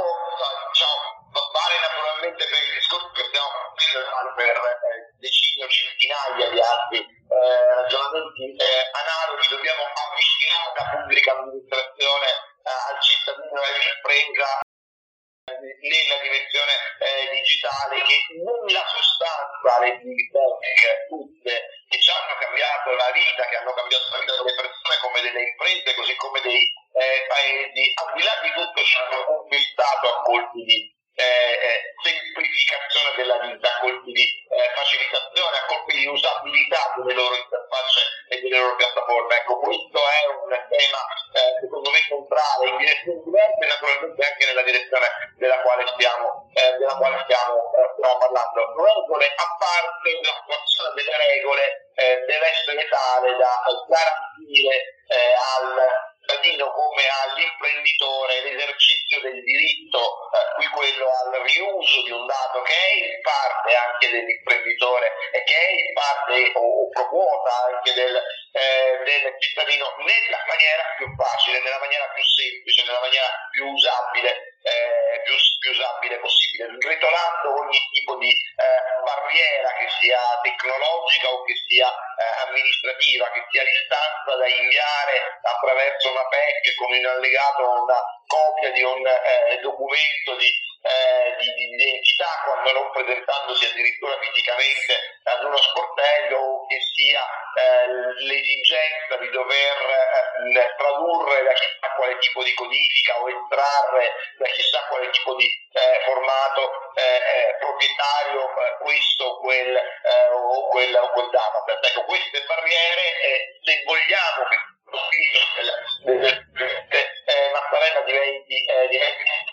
diciamo, 0.69 1.01
vale 1.31 1.75
naturalmente 1.81 2.45
per 2.45 2.61
il 2.69 2.73
discorso 2.77 3.09
che 3.17 3.25
stiamo 3.25 3.49
facendo 3.73 4.29
per 4.37 4.53
eh, 4.53 5.15
decine 5.17 5.65
o 5.65 5.69
centinaia 5.69 6.53
di 6.53 6.59
altri 6.61 6.99
eh, 7.01 7.65
ragionamenti 7.81 8.45
eh, 8.61 8.85
analoghi, 8.93 9.47
dobbiamo 9.49 9.81
avvicinare 9.89 10.69
la 10.77 10.85
pubblica 11.01 11.29
amministrazione 11.33 12.50
al 12.63 13.01
cittadino 13.01 13.59
e 13.61 13.67
all'impresa 13.73 14.59
nella 15.51 16.17
direzione 16.21 16.73
eh, 17.01 17.29
digitale 17.33 18.01
che 18.03 18.17
nella 18.39 18.85
sostanza 18.87 19.79
le 19.81 19.97
big 19.99 20.31
tech 20.31 21.07
tutte 21.09 21.53
che 21.89 21.99
ci 21.99 22.09
hanno 22.09 22.35
cambiato 22.39 22.91
la 22.95 23.11
vita, 23.11 23.43
che 23.49 23.55
hanno 23.57 23.73
cambiato 23.73 24.05
la 24.11 24.19
vita 24.19 24.35
delle 24.37 24.55
persone 24.55 24.95
come 25.01 25.21
delle 25.21 25.43
imprese, 25.43 25.95
così 25.95 26.15
come 26.15 26.39
dei 26.41 26.63
eh, 26.63 27.25
paesi, 27.27 27.83
al 27.99 28.13
di 28.15 28.23
là 28.23 28.35
di 28.41 28.51
tutto 28.53 28.79
ci 28.83 28.97
hanno 28.97 29.25
conquistato 29.25 30.07
a 30.07 30.21
colpi 30.21 30.63
di 30.63 31.00
eh, 31.15 31.23
eh 31.23 31.79
semplificazione 32.01 33.09
della 33.17 33.37
vita, 33.45 33.69
colpi 33.81 34.11
di 34.11 34.25
eh, 34.25 34.69
facilitazione, 34.73 35.57
a 35.57 35.65
colpi 35.67 35.93
di 35.97 36.05
usabilità 36.07 36.93
delle 36.97 37.13
loro 37.13 37.35
interfacce 37.35 38.01
e 38.29 38.41
delle 38.41 38.57
loro 38.57 38.75
piattaforme. 38.75 39.35
Ecco, 39.35 39.59
questo 39.59 39.99
è 39.99 40.19
un 40.31 40.49
tema 40.49 41.01
eh, 41.37 41.51
secondo 41.61 41.89
me 41.91 41.99
centrale 42.07 42.63
in 42.69 42.77
direzioni 42.77 43.21
diverse, 43.21 43.63
naturalmente 43.67 44.25
anche 44.25 44.45
nella 44.45 44.63
direzione 44.63 45.07
della 45.37 45.59
quale 45.61 45.83
stiamo, 45.93 46.27
eh, 46.57 46.71
della 46.79 46.95
quale 46.97 47.17
stiamo, 47.23 47.53
eh, 47.75 47.87
stiamo 47.95 48.17
parlando. 48.17 48.59
Regole 48.81 49.25
a 49.29 49.47
parte 49.61 50.09
l'attuazione 50.25 50.89
delle 50.95 51.15
regole 51.17 51.63
deve 52.01 52.47
essere 52.49 52.87
tale 52.89 53.37
da 53.37 53.61
garantire 53.85 55.05
al 55.11 55.77
cittadino 56.31 56.71
come 56.71 57.03
all'imprenditore 57.23 58.41
l'esercizio 58.43 59.19
del 59.19 59.43
diritto, 59.43 59.99
eh, 60.31 60.55
qui 60.55 60.65
quello 60.71 61.05
al 61.11 61.41
riuso 61.43 62.03
di 62.03 62.11
un 62.11 62.25
dato 62.25 62.61
che 62.61 62.71
è 62.71 62.91
in 63.03 63.19
parte 63.21 63.75
anche 63.75 64.09
dell'imprenditore 64.09 65.11
e 65.33 65.43
che 65.43 65.55
è 65.55 65.69
in 65.75 65.93
parte 65.93 66.51
o, 66.55 66.87
o 66.87 67.07
quota 67.09 67.51
anche 67.75 67.93
del, 67.93 68.15
eh, 68.51 68.99
del 69.03 69.35
cittadino 69.39 69.95
nella 70.03 70.43
maniera 70.47 70.83
più 70.97 71.07
facile, 71.15 71.59
nella 71.63 71.79
maniera 71.79 72.07
più 72.11 72.23
semplice, 72.23 72.83
nella 72.83 72.99
maniera 72.99 73.27
più 73.51 73.65
usabile, 73.71 74.59
eh, 74.61 75.21
più, 75.23 75.35
più 75.59 75.71
usabile 75.71 76.19
possibile, 76.19 76.67
ritolando 76.77 77.47
ogni 77.63 77.79
tipo 77.91 78.17
di 78.17 78.29
eh, 78.29 78.81
barriera 79.03 79.69
che 79.79 79.87
sia 79.99 80.19
tecnologica 80.43 81.27
o 81.31 81.43
che 81.43 81.55
sia 81.67 81.87
eh, 81.87 82.47
amministrativa, 82.47 83.31
che 83.31 83.43
sia 83.49 83.63
l'istanza 83.63 84.35
da 84.35 84.47
inviare 84.47 85.39
attraverso 85.41 86.11
una 86.11 86.27
PEC 86.27 86.75
con 86.75 86.93
in 86.93 87.05
allegato 87.07 87.69
una 87.87 87.99
copia 88.27 88.71
di 88.71 88.83
un 88.83 89.05
eh, 89.07 89.59
documento 89.61 90.35
di, 90.35 90.51
eh, 90.81 91.35
di, 91.37 91.53
di, 91.53 91.73
identità 91.77 92.41
quando 92.43 92.71
non 92.73 92.89
presentandosi 92.91 93.65
addirittura 93.65 94.17
fisicamente 94.17 95.21
ad 95.23 95.43
uno 95.43 95.57
sportello 95.57 96.37
o 96.37 96.65
che 96.65 96.79
sia 96.81 97.21
eh, 97.21 97.87
l'esigenza 98.25 99.17
di 99.19 99.29
dover 99.29 99.77
eh, 99.77 100.75
tradurre 100.77 101.43
da 101.43 101.53
chissà 101.53 101.93
quale 101.95 102.17
tipo 102.17 102.43
di 102.43 102.53
codifica 102.55 103.21
o 103.21 103.29
estrarre 103.29 104.09
da 104.37 104.45
chissà 104.49 104.81
quale 104.89 105.09
tipo 105.11 105.35
di 105.35 105.45
eh, 105.45 106.01
formato 106.05 106.93
eh, 106.95 107.55
proprietario 107.59 108.49
questo 108.81 109.37
quel, 109.37 109.77
o 110.33 110.67
quel, 110.69 110.95
o 110.95 111.09
quel 111.11 111.29
database. 111.29 111.87
Ecco, 111.87 112.05
queste 112.05 112.43
barriere, 112.45 113.01
se 113.63 113.83
vogliamo 113.85 114.43
che 114.49 114.55
il 114.55 114.61
profilo 114.83 115.39
eh, 117.25 117.51
Mattarella 117.53 118.01
diventi, 118.01 118.65
diventi 118.89 119.50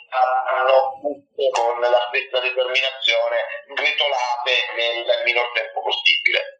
tutte 1.01 1.49
con 1.51 1.81
la 1.81 2.03
stessa 2.09 2.41
determinazione 2.41 3.37
gretolate 3.69 4.53
nel 4.77 5.25
minor 5.25 5.53
tempo 5.53 5.83
possibile. 5.83 6.58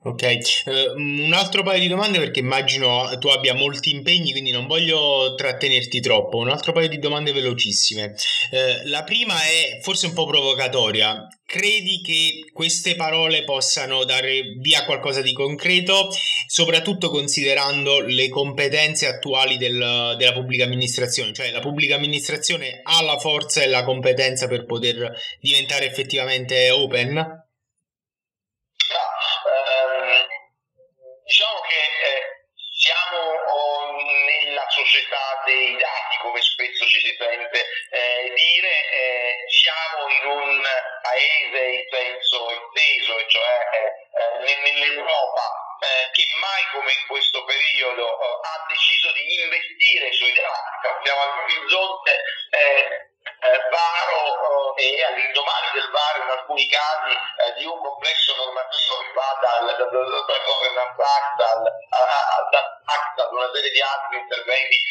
Ok, 0.00 0.38
uh, 0.66 1.00
un 1.00 1.32
altro 1.32 1.64
paio 1.64 1.80
di 1.80 1.88
domande 1.88 2.20
perché 2.20 2.38
immagino 2.38 3.10
tu 3.18 3.26
abbia 3.28 3.52
molti 3.52 3.90
impegni, 3.90 4.30
quindi 4.30 4.52
non 4.52 4.68
voglio 4.68 5.34
trattenerti 5.34 6.00
troppo. 6.00 6.36
Un 6.36 6.50
altro 6.50 6.70
paio 6.70 6.88
di 6.88 7.00
domande 7.00 7.32
velocissime. 7.32 8.14
Uh, 8.52 8.88
la 8.88 9.02
prima 9.02 9.34
è 9.42 9.80
forse 9.82 10.06
un 10.06 10.12
po' 10.12 10.24
provocatoria. 10.24 11.26
Credi 11.44 12.00
che 12.00 12.44
queste 12.52 12.94
parole 12.94 13.42
possano 13.42 14.04
dare 14.04 14.54
via 14.60 14.84
qualcosa 14.84 15.20
di 15.20 15.32
concreto, 15.32 16.10
soprattutto 16.46 17.10
considerando 17.10 17.98
le 17.98 18.28
competenze 18.28 19.08
attuali 19.08 19.56
del, 19.56 20.14
della 20.16 20.32
pubblica 20.32 20.62
amministrazione? 20.62 21.32
Cioè 21.32 21.50
la 21.50 21.60
pubblica 21.60 21.96
amministrazione 21.96 22.82
ha 22.84 23.02
la 23.02 23.18
forza 23.18 23.62
e 23.62 23.66
la 23.66 23.82
competenza 23.82 24.46
per 24.46 24.64
poter 24.64 25.12
diventare 25.40 25.86
effettivamente 25.86 26.70
open? 26.70 27.46
Ci 36.88 37.00
si 37.00 37.14
sente 37.18 37.60
eh, 37.90 38.32
dire, 38.34 38.72
eh, 38.90 39.44
siamo 39.48 40.08
in 40.08 40.24
un 40.26 40.64
paese 41.02 41.60
in 41.62 41.84
senso 41.92 42.50
esteso, 42.50 43.18
e 43.18 43.26
cioè 43.28 43.54
eh, 43.76 44.70
nell'Europa 44.72 45.46
eh, 45.80 46.10
che 46.12 46.24
mai 46.40 46.62
come 46.72 46.90
in 46.90 47.06
questo 47.06 47.44
periodo 47.44 48.02
eh, 48.02 48.40
ha 48.42 48.66
deciso 48.68 49.12
di 49.12 49.42
investire 49.42 50.12
sui 50.12 50.32
dati. 50.32 51.04
Siamo 51.04 51.20
all'orizzonte 51.22 52.12
eh, 52.50 53.08
varo 53.70 54.76
eh, 54.76 54.96
e 54.96 55.04
all'indomani 55.04 55.68
del 55.72 55.90
varo 55.90 56.22
in 56.22 56.30
alcuni 56.30 56.66
casi 56.68 57.12
eh, 57.12 57.52
di 57.58 57.64
un 57.66 57.78
complesso 57.78 58.34
normativo 58.36 58.98
che 59.04 59.12
va 59.12 59.38
dal, 59.40 59.76
dal, 59.76 59.90
dal, 59.90 60.24
dal 60.24 60.42
governance 60.44 61.02
act 61.02 61.40
al, 61.40 61.62
ad 63.18 63.32
una 63.32 63.50
serie 63.52 63.70
di 63.70 63.80
altri 63.82 64.18
interventi 64.18 64.87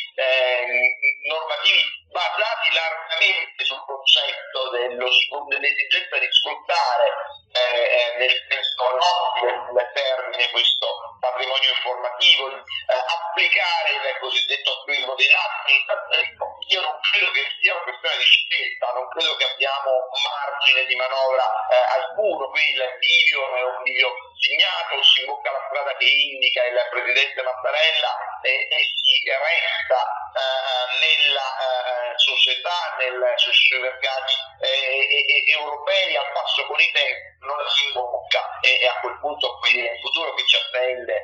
Resta 29.78 30.02
eh, 30.34 30.86
nella 30.98 31.48
eh, 31.54 32.18
società 32.18 32.96
nel, 32.98 33.34
su, 33.36 33.52
sui 33.52 33.80
mercati 33.80 34.34
eh, 34.62 35.54
europei 35.54 36.16
al 36.18 36.32
passo 36.34 36.66
con 36.66 36.80
i 36.80 36.92
tempi 36.92 37.46
non 37.46 37.58
si 37.70 37.86
imbocca 37.86 38.60
e, 38.62 38.80
e, 38.82 38.88
a 38.88 39.00
quel 39.00 39.20
punto 39.20 39.60
il 39.70 40.00
futuro 40.02 40.34
che 40.34 40.46
ci 40.48 40.56
attende 40.58 41.22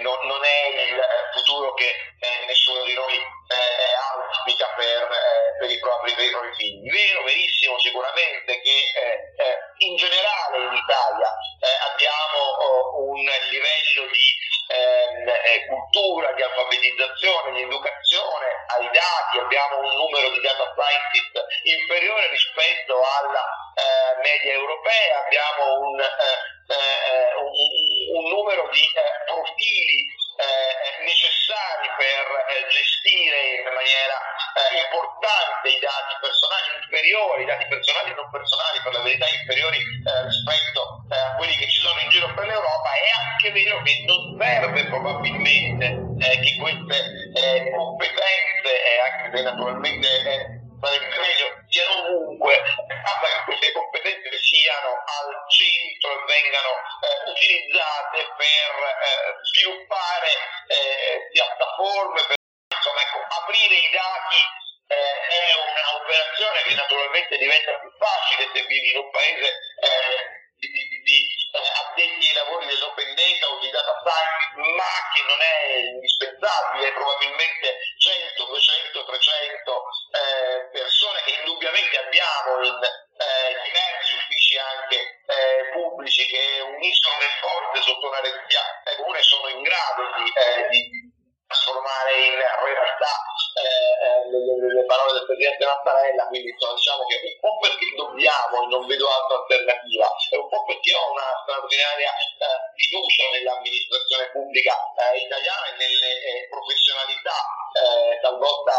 non, 0.00 0.18
non, 0.26 0.42
è 0.42 0.66
il 0.74 1.00
futuro 1.34 1.74
che 1.74 1.92
nessuno 2.46 2.82
di 2.84 2.94
noi 2.94 3.20
auspica 4.10 4.66
per, 4.74 5.08
per, 5.60 5.70
i 5.70 5.78
propri, 5.78 6.14
per, 6.14 6.24
i 6.24 6.30
propri, 6.30 6.54
figli. 6.54 6.90
Vero, 6.90 7.22
verissimo 7.22 7.78
sicuramente 7.78 8.60
che 8.60 8.76
in 9.78 9.96
generale 9.96 10.64
in 10.64 10.72
Italia 10.72 11.30
abbiamo 11.92 12.38
oh, 12.38 13.04
un 13.04 13.22
livello 13.50 14.06
di 14.10 14.41
ehm, 14.72 15.12
cultura, 15.68 16.32
di 16.32 16.42
alfabetizzazione, 16.42 17.52
di 17.52 17.62
educazione 17.62 18.46
ai 18.76 18.88
dati, 18.92 19.38
abbiamo 19.38 19.80
un 19.80 19.92
numero 19.96 20.30
di 20.30 20.40
data 20.40 20.64
scientist 20.72 21.34
inferiore 21.64 22.28
rispetto 22.30 22.96
alla 22.96 23.44
eh, 23.76 24.16
media 24.20 24.52
europea, 24.52 25.24
abbiamo 25.24 25.62
un, 25.80 26.00
eh, 26.00 26.72
eh 26.72 27.34
un, 27.40 27.52
un 28.16 28.24
numero 28.30 28.68
di 28.70 28.84
eh, 28.84 29.24
profili 29.26 30.20
eh, 30.42 31.04
necessari 31.04 31.86
per 31.96 32.24
gestire 32.68 33.62
in 33.62 33.72
maniera 33.72 34.18
importante 34.74 35.68
i 35.70 35.78
dati 35.78 36.14
personali 36.20 36.66
inferiori, 36.82 37.42
i 37.42 37.46
dati 37.46 37.66
personali 37.66 38.10
e 38.10 38.14
non 38.14 38.28
personali 38.30 38.78
per 38.82 38.92
la 38.92 39.02
verità 39.02 39.26
inferiori 39.28 39.78
rispetto 39.78 40.80
a 41.08 41.34
quelli 41.36 41.56
che 41.56 41.68
ci 41.70 41.80
sono 41.80 41.98
in 42.00 42.10
giro 42.10 42.32
per 42.34 42.46
l'Europa, 42.46 42.90
è 42.92 43.10
anche 43.22 43.50
vero 43.52 43.82
che 43.82 44.04
non 44.06 44.36
serve 44.38 44.86
probabilmente 44.86 45.86
che 46.18 46.56
queste 46.58 46.98
competenze, 47.70 48.72
anche 48.98 49.36
se 49.36 49.42
naturalmente 49.42 50.08
sarebbe 50.82 51.16
meglio, 51.22 51.61
nell'amministrazione 103.42 104.30
pubblica 104.30 104.72
eh, 104.94 105.18
italiana 105.26 105.66
e 105.66 105.76
nelle 105.76 106.12
eh, 106.22 106.48
professionalità 106.48 107.36
eh, 107.74 108.18
talvolta 108.22 108.78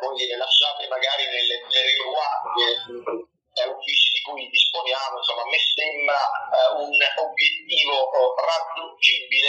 come 0.00 0.16
dire, 0.16 0.36
lasciate 0.36 0.88
magari 0.88 1.26
nelle, 1.26 1.60
nelle 1.68 1.92
riguardie 1.92 3.20
eh, 3.52 3.68
uffici 3.68 4.16
di 4.16 4.20
cui 4.22 4.48
disponiamo, 4.48 5.18
insomma, 5.18 5.42
a 5.42 5.50
me 5.52 5.60
sembra 5.60 6.16
eh, 6.16 6.72
un 6.80 6.96
obiettivo 6.96 8.08
raggiungibile 8.40 9.41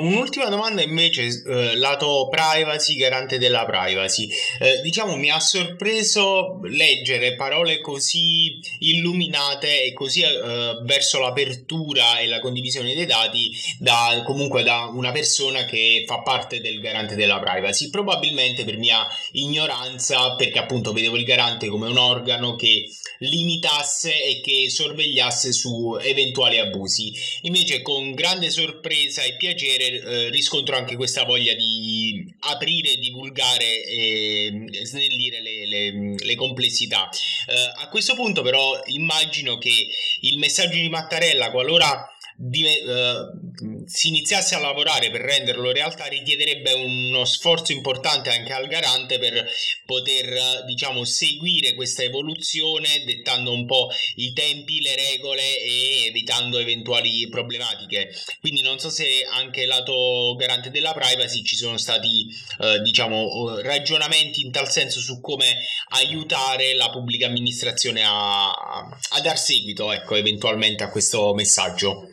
Un'ultima 0.00 0.46
domanda 0.46 0.82
invece, 0.82 1.26
eh, 1.26 1.76
lato 1.76 2.28
privacy, 2.30 2.94
garante 2.94 3.36
della 3.36 3.66
privacy. 3.66 4.28
Eh, 4.58 4.80
diciamo, 4.80 5.16
mi 5.16 5.30
ha 5.30 5.38
sorpreso 5.38 6.58
leggere 6.62 7.34
parole 7.34 7.82
così 7.82 8.58
illuminate 8.78 9.84
e 9.84 9.92
così 9.92 10.22
eh, 10.22 10.78
verso 10.84 11.18
l'apertura 11.18 12.18
e 12.18 12.26
la 12.26 12.40
condivisione 12.40 12.94
dei 12.94 13.04
dati 13.04 13.50
da 13.78 14.22
comunque 14.24 14.62
da 14.62 14.90
una 14.90 15.12
persona 15.12 15.66
che 15.66 16.04
fa 16.06 16.22
parte 16.22 16.62
del 16.62 16.80
garante 16.80 17.14
della 17.14 17.38
privacy. 17.38 17.90
Probabilmente 17.90 18.64
per 18.64 18.78
mia 18.78 19.06
ignoranza, 19.32 20.34
perché 20.34 20.58
appunto 20.58 20.94
vedevo 20.94 21.16
il 21.16 21.24
garante 21.24 21.68
come 21.68 21.88
un 21.88 21.98
organo 21.98 22.56
che 22.56 22.88
limitasse 23.18 24.22
e 24.22 24.40
che 24.40 24.70
sorvegliasse 24.70 25.52
su 25.52 25.98
eventuali 26.00 26.58
abusi. 26.58 27.12
Invece 27.42 27.82
con 27.82 28.14
grande 28.14 28.50
sorpresa 28.50 29.22
e 29.24 29.36
piacere 29.36 29.89
eh, 29.94 30.28
riscontro 30.30 30.76
anche 30.76 30.96
questa 30.96 31.24
voglia 31.24 31.54
di 31.54 32.32
aprire, 32.40 32.96
divulgare 32.96 33.84
e 33.84 34.68
snellire 34.82 35.40
le, 35.42 35.66
le, 35.66 36.14
le 36.16 36.34
complessità. 36.34 37.08
Eh, 37.46 37.82
a 37.82 37.88
questo 37.88 38.14
punto 38.14 38.42
però 38.42 38.80
immagino 38.86 39.58
che 39.58 39.88
il 40.20 40.38
messaggio 40.38 40.76
di 40.76 40.88
Mattarella, 40.88 41.50
qualora 41.50 42.08
di, 42.42 42.64
uh, 42.64 43.84
si 43.84 44.08
iniziasse 44.08 44.54
a 44.54 44.60
lavorare 44.60 45.10
per 45.10 45.20
renderlo 45.20 45.72
realtà 45.72 46.06
richiederebbe 46.06 46.72
uno 46.72 47.26
sforzo 47.26 47.72
importante 47.72 48.30
anche 48.30 48.54
al 48.54 48.66
garante 48.66 49.18
per 49.18 49.46
poter 49.84 50.64
diciamo 50.64 51.04
seguire 51.04 51.74
questa 51.74 52.02
evoluzione 52.02 53.04
dettando 53.04 53.52
un 53.52 53.66
po' 53.66 53.90
i 54.14 54.32
tempi, 54.32 54.80
le 54.80 54.96
regole 54.96 55.42
e 55.60 56.06
evitando 56.06 56.58
eventuali 56.58 57.28
problematiche. 57.28 58.10
Quindi 58.40 58.62
non 58.62 58.78
so 58.78 58.88
se 58.88 59.22
anche 59.30 59.66
lato 59.66 60.34
garante 60.38 60.70
della 60.70 60.94
privacy 60.94 61.42
ci 61.42 61.56
sono 61.56 61.76
stati 61.76 62.26
uh, 62.60 62.80
diciamo 62.80 63.60
ragionamenti 63.60 64.40
in 64.40 64.50
tal 64.50 64.70
senso 64.70 65.00
su 65.00 65.20
come 65.20 65.58
aiutare 65.90 66.74
la 66.74 66.88
pubblica 66.88 67.26
amministrazione 67.26 68.02
a, 68.02 68.48
a 68.48 69.20
dar 69.22 69.38
seguito 69.38 69.92
ecco 69.92 70.16
eventualmente 70.16 70.84
a 70.84 70.90
questo 70.90 71.34
messaggio 71.34 72.08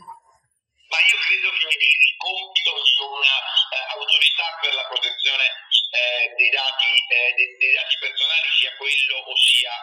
ma 0.88 0.97
io 1.04 1.17
credo 1.19 1.50
che 1.52 1.67
il 1.67 2.15
compito 2.17 2.71
di 2.71 2.93
un'autorità 3.04 4.47
uh, 4.47 4.60
per 4.62 4.73
la 4.73 4.86
protezione 4.88 5.43
uh, 5.43 6.36
dei, 6.36 6.50
dati, 6.50 6.91
uh, 6.95 7.36
dei, 7.36 7.58
dei, 7.60 7.73
dati, 7.73 7.97
personali 8.00 8.47
sia 8.56 8.71
quello, 8.78 9.15
ossia 9.32 9.73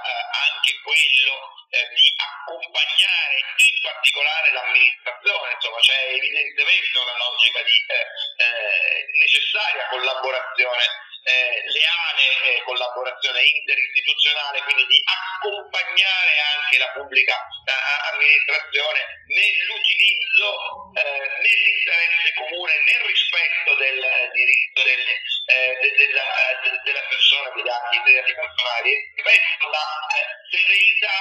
anche 0.49 0.73
quello 0.81 1.63
di 1.75 2.07
accompagnare 2.15 3.35
in 3.35 3.79
particolare 3.83 4.53
l'amministrazione, 4.53 5.53
insomma 5.53 5.79
c'è 5.81 6.15
evidentemente 6.15 6.99
una 6.99 7.17
logica 7.19 7.63
di 7.63 7.77
necessaria 9.19 9.89
collaborazione 9.89 10.87
eh, 11.25 11.65
leale 11.73 12.25
eh, 12.45 12.63
collaborazione 12.65 13.41
interistituzionale, 13.43 14.63
quindi 14.63 14.85
di 14.87 15.01
accompagnare 15.05 16.33
anche 16.53 16.79
la 16.79 16.91
pubblica 16.93 17.33
eh, 17.33 18.13
amministrazione 18.13 19.01
nell'utilizzo, 19.33 20.49
eh, 21.01 21.27
nell'interesse 21.41 22.29
comune, 22.37 22.73
nel 22.85 23.03
rispetto 23.09 23.75
del 23.77 23.99
diritto 24.33 24.83
delle, 24.85 25.15
eh, 25.49 25.73
de, 25.81 25.89
della, 25.97 26.29
de, 26.61 26.71
della, 26.85 27.05
persona, 27.09 27.49
dei 27.57 27.65
dati, 27.65 28.03
dei 28.05 28.15
dati 28.21 28.35
personali, 28.35 28.93
e 28.93 29.23
la 29.25 29.89
serenità 30.51 31.17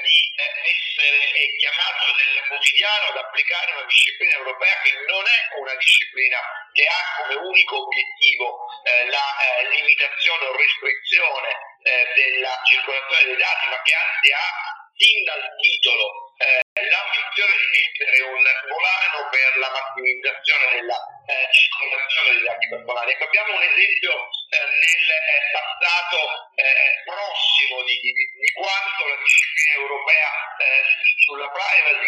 di 0.00 0.16
essere 0.64 1.20
chiamato 1.60 2.04
nel 2.16 2.46
quotidiano 2.48 3.06
ad 3.12 3.16
applicare 3.16 3.72
una 3.72 3.84
disciplina 3.84 4.34
europea 4.36 4.80
che 4.82 4.92
non 5.06 5.24
è 5.26 5.38
una 5.60 5.74
disciplina 5.76 6.38
che 6.80 6.86
ha 6.88 7.04
come 7.20 7.34
unico 7.34 7.84
obiettivo 7.84 8.64
eh, 8.88 9.10
la 9.12 9.28
eh, 9.36 9.68
limitazione 9.68 10.46
o 10.46 10.56
restrizione 10.56 11.48
eh, 11.84 12.08
della 12.16 12.56
circolazione 12.64 13.24
dei 13.24 13.36
dati, 13.36 13.68
ma 13.68 13.82
che 13.84 13.92
anzi 13.92 14.32
ha 14.32 14.48
fin 14.96 15.24
dal 15.24 15.44
titolo 15.60 16.32
eh, 16.40 16.60
l'ambizione 16.72 17.52
di 17.52 17.68
essere 17.84 18.16
un 18.32 18.40
volano 18.64 19.28
per 19.28 19.50
la 19.60 19.70
massimizzazione 19.76 20.64
della 20.72 20.96
eh, 21.28 21.48
circolazione 21.52 22.28
dei 22.32 22.44
dati 22.48 22.64
personali. 22.68 23.12
Ecco, 23.12 23.24
abbiamo 23.28 23.52
un 23.60 23.64
esempio 23.64 24.12
eh, 24.48 24.64
nel 24.64 25.08
passato 25.52 26.48
prossimo 27.04 27.82
di, 27.84 27.96
di, 28.00 28.12
di, 28.12 28.50
quanto 28.52 29.00
la 29.08 29.16
disciplina 29.20 29.72
europea 29.84 30.28
sulla 31.24 31.48
privacy 31.48 31.99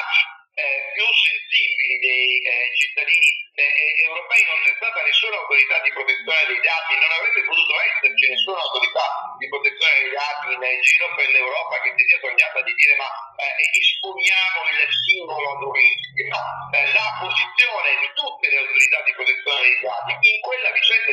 rilievo 0.00 0.08
i 0.08 0.08
dati 0.08 0.38
eh, 0.60 0.92
più 0.92 1.06
sensibili 1.06 1.94
dei 2.00 2.42
eh, 2.42 2.68
cittadini 2.76 3.30
eh, 3.54 4.04
europei 4.04 4.44
non 4.44 4.58
c'è 4.60 4.72
stata 4.76 5.00
nessuna 5.00 5.36
autorità 5.40 5.80
di 5.80 5.92
protezione 5.92 6.42
dei 6.48 6.60
dati, 6.60 7.00
non 7.00 7.12
avrebbe 7.12 7.42
potuto 7.44 7.72
esserci 7.80 8.24
nessuna 8.28 8.60
autorità 8.60 9.06
di 9.40 9.46
protezione 9.48 9.94
dei 10.00 10.12
dati 10.12 10.44
in 10.52 10.80
giro 10.84 11.06
per 11.16 11.28
l'Europa 11.32 11.80
che 11.80 11.90
si 11.96 12.02
sia 12.04 12.20
sognata 12.20 12.58
di 12.60 12.72
dire 12.76 12.94
ma 12.96 13.08
eh, 13.40 13.52
esponiamo 13.72 14.58
il 14.68 14.80
singolo 14.90 15.46
ad 15.54 15.62
un 15.64 15.72
rischio. 15.72 16.24
No, 16.28 16.42
eh, 16.76 16.92
la 16.92 17.08
posizione 17.20 17.90
di 18.00 18.08
tutte 18.12 18.46
le 18.48 18.58
autorità 18.60 18.98
di 19.04 19.12
protezione 19.16 19.60
dei 19.64 19.78
dati 19.80 20.12
in 20.18 20.38
quella 20.44 20.70
vicenda 20.76 21.08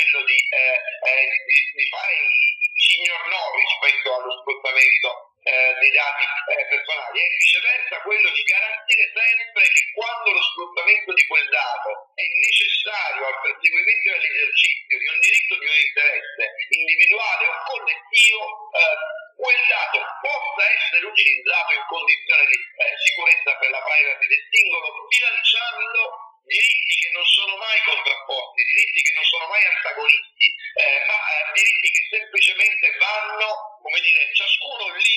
quello 0.00 0.24
di, 0.24 0.38
eh, 0.48 0.78
eh, 1.12 1.28
di, 1.44 1.58
di 1.76 1.86
fare 1.92 2.14
il 2.16 2.80
signor 2.80 3.20
no 3.28 3.42
rispetto 3.52 4.08
allo 4.16 4.32
sfruttamento 4.40 5.08
eh, 5.44 5.74
dei 5.76 5.92
dati 5.92 6.24
eh, 6.24 6.64
personali. 6.68 7.20
E 7.20 7.28
viceversa 7.36 8.00
quello 8.00 8.30
di 8.32 8.42
garantire 8.42 9.04
sempre 9.12 9.62
che 9.68 9.82
quando 9.92 10.32
lo 10.32 10.42
sfruttamento 10.42 11.12
di 11.12 11.24
quel 11.28 11.48
dato 11.48 11.90
è 12.16 12.24
necessario 12.24 13.26
al 13.28 13.40
perseguimento 13.44 14.08
dell'esercizio 14.16 14.96
di 14.96 15.08
un 15.08 15.18
diritto 15.20 15.54
di 15.60 15.66
un 15.68 15.78
interesse 15.84 16.44
individuale 16.70 17.44
o 17.44 17.54
collettivo 17.68 18.44
eh, 18.72 18.96
quel 19.40 19.62
dato 19.68 19.98
possa 20.20 20.64
essere 20.68 21.04
utilizzato 21.04 21.72
in 21.72 21.84
condizioni 21.88 22.44
di 22.44 22.58
eh, 22.60 22.96
sicurezza 23.04 23.50
per 23.56 23.70
la 23.72 23.80
privacy 23.80 24.26
del 24.28 24.44
singolo, 24.48 24.88
bilanciando 25.08 26.29
diritti 26.50 26.94
che 26.98 27.10
non 27.14 27.24
sono 27.30 27.54
mai 27.56 27.78
contrapposti, 27.86 28.66
diritti 28.66 29.00
che 29.06 29.14
non 29.14 29.24
sono 29.24 29.46
mai 29.46 29.62
antagonisti, 29.70 30.46
eh, 30.50 31.00
ma 31.06 31.14
eh, 31.14 31.42
diritti 31.54 31.88
che 31.94 32.02
semplicemente 32.10 32.86
vanno, 32.98 33.78
come 33.78 34.00
dire, 34.02 34.34
ciascuno 34.34 34.90
limitato 34.90 35.09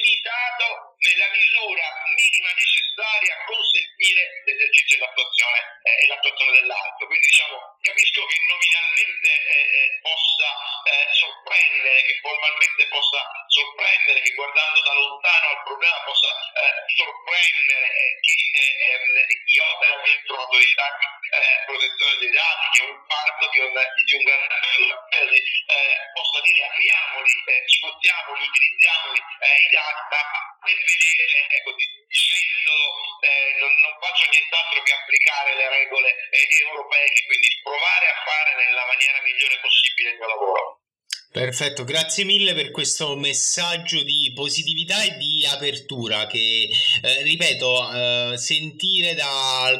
dei 22.23 22.31
dati, 22.31 22.65
che 22.71 22.81
un 22.87 22.95
parto 23.03 23.43
di 23.51 23.59
un, 23.59 23.75
di 23.75 24.13
un 24.15 24.23
eh, 24.23 25.95
possa 26.15 26.39
dire 26.39 26.63
apriamoli, 26.71 27.33
eh, 27.51 27.63
sfruttiamoli, 27.67 28.47
utilizziamoli 28.47 29.19
eh, 29.19 29.59
i 29.59 29.69
dati, 29.75 30.01
ma 30.07 30.23
nel 30.63 30.79
vedere, 30.79 31.35
ecco, 31.51 31.71
dicendolo, 31.75 32.85
eh, 33.19 33.51
non, 33.59 33.71
non, 33.83 33.93
faccio 33.99 34.25
nient'altro 34.31 34.79
che 34.83 34.93
applicare 34.95 35.51
le 35.55 35.67
regole 35.67 36.09
eh, 36.31 36.47
europee, 36.63 37.11
quindi 37.27 37.47
provare 37.59 38.05
a 38.07 38.17
fare 38.23 38.51
nella 38.55 38.85
maniera 38.87 39.19
migliore 39.19 39.59
possibile 39.59 40.15
il 40.15 40.17
mio 40.17 40.27
lavoro. 40.31 40.83
Perfetto, 41.33 41.83
grazie 41.83 42.25
mille 42.25 42.53
per 42.53 42.69
questo 42.69 43.15
messaggio 43.15 44.03
di 44.03 44.31
positività 44.35 45.01
e 45.01 45.17
di 45.17 45.43
apertura 45.43 46.27
che, 46.27 46.69
eh, 47.01 47.23
ripeto, 47.23 47.91
eh, 47.91 48.37
sentire 48.37 49.15
da 49.15 49.79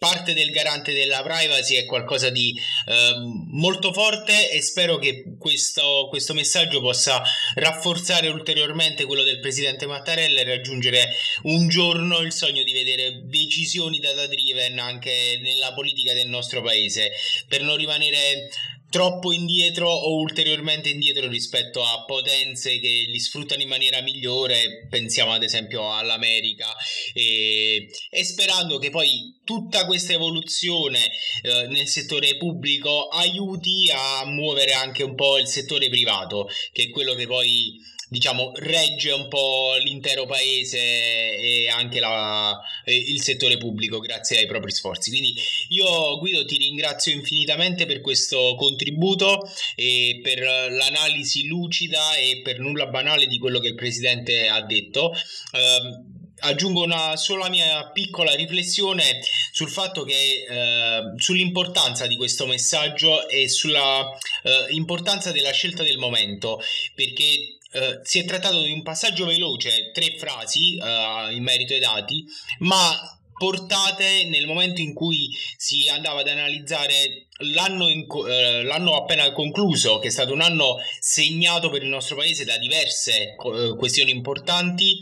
parte 0.00 0.32
del 0.32 0.50
garante 0.50 0.94
della 0.94 1.22
privacy 1.22 1.74
è 1.74 1.84
qualcosa 1.84 2.30
di 2.30 2.58
eh, 2.86 3.12
molto 3.50 3.92
forte 3.92 4.50
e 4.50 4.62
spero 4.62 4.96
che 4.96 5.36
questo, 5.38 6.06
questo, 6.08 6.32
messaggio 6.32 6.80
possa 6.80 7.22
rafforzare 7.56 8.28
ulteriormente 8.28 9.04
quello 9.04 9.22
del 9.24 9.40
presidente 9.40 9.84
Mattarella 9.84 10.40
e 10.40 10.44
raggiungere 10.44 11.10
un 11.42 11.68
giorno 11.68 12.20
il 12.20 12.32
sogno 12.32 12.62
di 12.62 12.72
vedere 12.72 13.24
decisioni 13.26 13.98
data 13.98 14.26
driven 14.26 14.78
anche 14.78 15.38
nella 15.42 15.74
politica 15.74 16.14
del 16.14 16.28
nostro 16.28 16.62
paese. 16.62 17.12
Per 17.46 17.60
non 17.60 17.76
rimanere 17.76 18.48
troppo 18.90 19.32
indietro 19.32 19.88
o 19.88 20.16
ulteriormente 20.16 20.88
indietro 20.88 21.28
rispetto 21.28 21.82
a 21.82 22.04
potenze 22.04 22.78
che 22.80 23.04
li 23.06 23.18
sfruttano 23.20 23.62
in 23.62 23.68
maniera 23.68 24.02
migliore, 24.02 24.86
pensiamo 24.90 25.32
ad 25.32 25.42
esempio 25.42 25.94
all'America, 25.94 26.74
e, 27.14 27.88
e 28.10 28.24
sperando 28.24 28.78
che 28.78 28.90
poi 28.90 29.38
tutta 29.44 29.86
questa 29.86 30.12
evoluzione 30.12 30.98
eh, 31.42 31.66
nel 31.68 31.86
settore 31.86 32.36
pubblico 32.36 33.08
aiuti 33.08 33.90
a 33.92 34.26
muovere 34.26 34.72
anche 34.72 35.04
un 35.04 35.14
po' 35.14 35.38
il 35.38 35.46
settore 35.46 35.88
privato, 35.88 36.48
che 36.72 36.84
è 36.84 36.90
quello 36.90 37.14
che 37.14 37.26
poi 37.26 37.78
diciamo, 38.10 38.50
regge 38.56 39.12
un 39.12 39.28
po' 39.28 39.74
l'intero 39.82 40.26
paese 40.26 40.78
e 40.78 41.68
anche 41.68 42.00
la, 42.00 42.60
il 42.86 43.22
settore 43.22 43.56
pubblico 43.56 44.00
grazie 44.00 44.38
ai 44.38 44.46
propri 44.46 44.72
sforzi. 44.72 45.10
Quindi 45.10 45.34
io 45.68 46.18
Guido 46.18 46.44
ti 46.44 46.56
ringrazio 46.56 47.12
infinitamente 47.12 47.86
per 47.86 48.00
questo 48.00 48.56
contributo 48.58 49.48
e 49.76 50.18
per 50.22 50.40
l'analisi 50.40 51.46
lucida 51.46 52.16
e 52.16 52.40
per 52.42 52.58
nulla 52.58 52.86
banale 52.86 53.26
di 53.26 53.38
quello 53.38 53.60
che 53.60 53.68
il 53.68 53.74
Presidente 53.76 54.48
ha 54.48 54.60
detto. 54.62 55.12
Uh, 55.52 56.18
aggiungo 56.40 56.82
una 56.82 57.16
sola 57.16 57.48
mia 57.48 57.90
piccola 57.90 58.34
riflessione 58.34 59.20
sul 59.52 59.68
fatto 59.68 60.04
che 60.04 60.46
eh, 60.48 61.00
sull'importanza 61.16 62.06
di 62.06 62.16
questo 62.16 62.46
messaggio 62.46 63.28
e 63.28 63.46
sulla 63.48 64.08
eh, 64.42 64.72
importanza 64.74 65.32
della 65.32 65.50
scelta 65.50 65.82
del 65.82 65.98
momento 65.98 66.58
perché 66.94 67.58
Uh, 67.72 68.00
si 68.02 68.18
è 68.18 68.24
trattato 68.24 68.60
di 68.62 68.72
un 68.72 68.82
passaggio 68.82 69.26
veloce, 69.26 69.92
tre 69.92 70.16
frasi 70.18 70.76
uh, 70.76 71.30
in 71.32 71.42
merito 71.42 71.72
ai 71.72 71.78
dati, 71.78 72.24
ma 72.60 73.16
portate 73.32 74.24
nel 74.24 74.46
momento 74.46 74.80
in 74.80 74.92
cui 74.92 75.30
si 75.56 75.88
andava 75.88 76.20
ad 76.20 76.28
analizzare 76.28 77.28
l'anno, 77.54 77.86
in, 77.88 78.06
uh, 78.08 78.62
l'anno, 78.64 78.96
appena 78.96 79.30
concluso, 79.30 80.00
che 80.00 80.08
è 80.08 80.10
stato 80.10 80.32
un 80.32 80.40
anno 80.40 80.78
segnato 80.98 81.70
per 81.70 81.84
il 81.84 81.88
nostro 81.88 82.16
paese 82.16 82.44
da 82.44 82.58
diverse 82.58 83.36
questioni 83.78 84.10
importanti, 84.10 84.98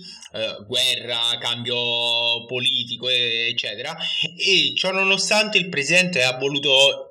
guerra, 0.67 1.39
cambio 1.41 2.45
politico, 2.45 3.09
eccetera, 3.09 3.97
e 4.37 4.75
ciò 4.77 4.93
nonostante 4.93 5.57
il 5.57 5.71
presidente 5.71 6.23
ha 6.23 6.37
voluto 6.37 7.08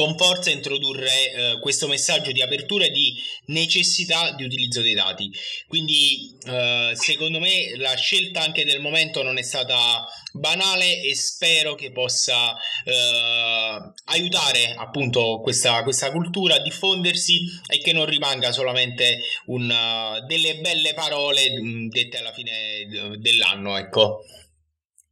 con 0.00 0.16
forza 0.16 0.48
introdurre 0.48 1.10
eh, 1.30 1.58
questo 1.60 1.86
messaggio 1.86 2.32
di 2.32 2.40
apertura 2.40 2.86
e 2.86 2.90
di 2.90 3.14
necessità 3.48 4.32
di 4.32 4.44
utilizzo 4.44 4.80
dei 4.80 4.94
dati. 4.94 5.30
Quindi 5.68 6.38
eh, 6.46 6.92
secondo 6.94 7.38
me 7.38 7.76
la 7.76 7.94
scelta 7.96 8.40
anche 8.40 8.64
del 8.64 8.80
momento 8.80 9.22
non 9.22 9.36
è 9.36 9.42
stata 9.42 10.08
banale 10.32 11.02
e 11.02 11.14
spero 11.14 11.74
che 11.74 11.92
possa 11.92 12.54
eh, 12.82 13.92
aiutare 14.06 14.74
appunto 14.74 15.40
questa, 15.42 15.82
questa, 15.82 16.10
cultura 16.10 16.54
a 16.54 16.62
diffondersi 16.62 17.38
e 17.68 17.76
che 17.80 17.92
non 17.92 18.06
rimanga 18.06 18.52
solamente 18.52 19.18
una, 19.46 20.18
delle 20.26 20.60
belle 20.60 20.94
parole 20.94 21.60
mm, 21.60 21.88
dette 21.90 22.16
alla 22.16 22.32
fine 22.32 22.86
dell'anno. 23.18 23.76
Ecco. 23.76 24.24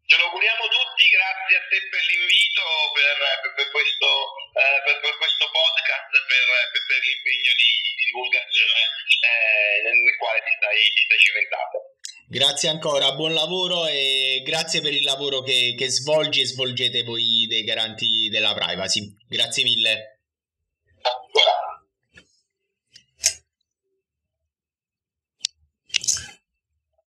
Ce 0.09 0.17
lo 0.17 0.25
auguriamo 0.25 0.65
tutti, 0.73 1.05
grazie 1.05 1.53
a 1.61 1.65
te 1.69 1.79
per 1.93 2.01
l'invito, 2.01 2.65
per, 2.97 3.17
per, 3.45 3.53
per, 3.61 3.69
questo, 3.69 4.09
eh, 4.57 4.81
per 4.81 5.15
questo, 5.21 5.45
podcast, 5.53 6.13
per, 6.25 7.01
l'impegno 7.05 7.53
di, 7.53 7.71
di 7.77 8.05
divulgazione 8.09 8.83
eh, 8.89 9.85
nel 9.85 10.17
quale 10.17 10.41
ti 10.49 10.53
stai, 10.57 10.81
ti 10.97 11.03
stai 11.05 11.21
cimentato. 11.21 11.77
Grazie 12.25 12.69
ancora, 12.73 13.13
buon 13.13 13.37
lavoro 13.37 13.85
e 13.85 14.41
grazie 14.49 14.81
per 14.81 14.97
il 14.97 15.05
lavoro 15.05 15.43
che, 15.45 15.77
che 15.77 15.91
svolgi 15.93 16.41
e 16.41 16.47
svolgete 16.47 17.05
voi 17.05 17.45
dei 17.45 17.65
garanti 17.65 18.33
della 18.33 18.57
privacy. 18.57 19.13
Grazie 19.29 19.63
mille. 19.65 20.25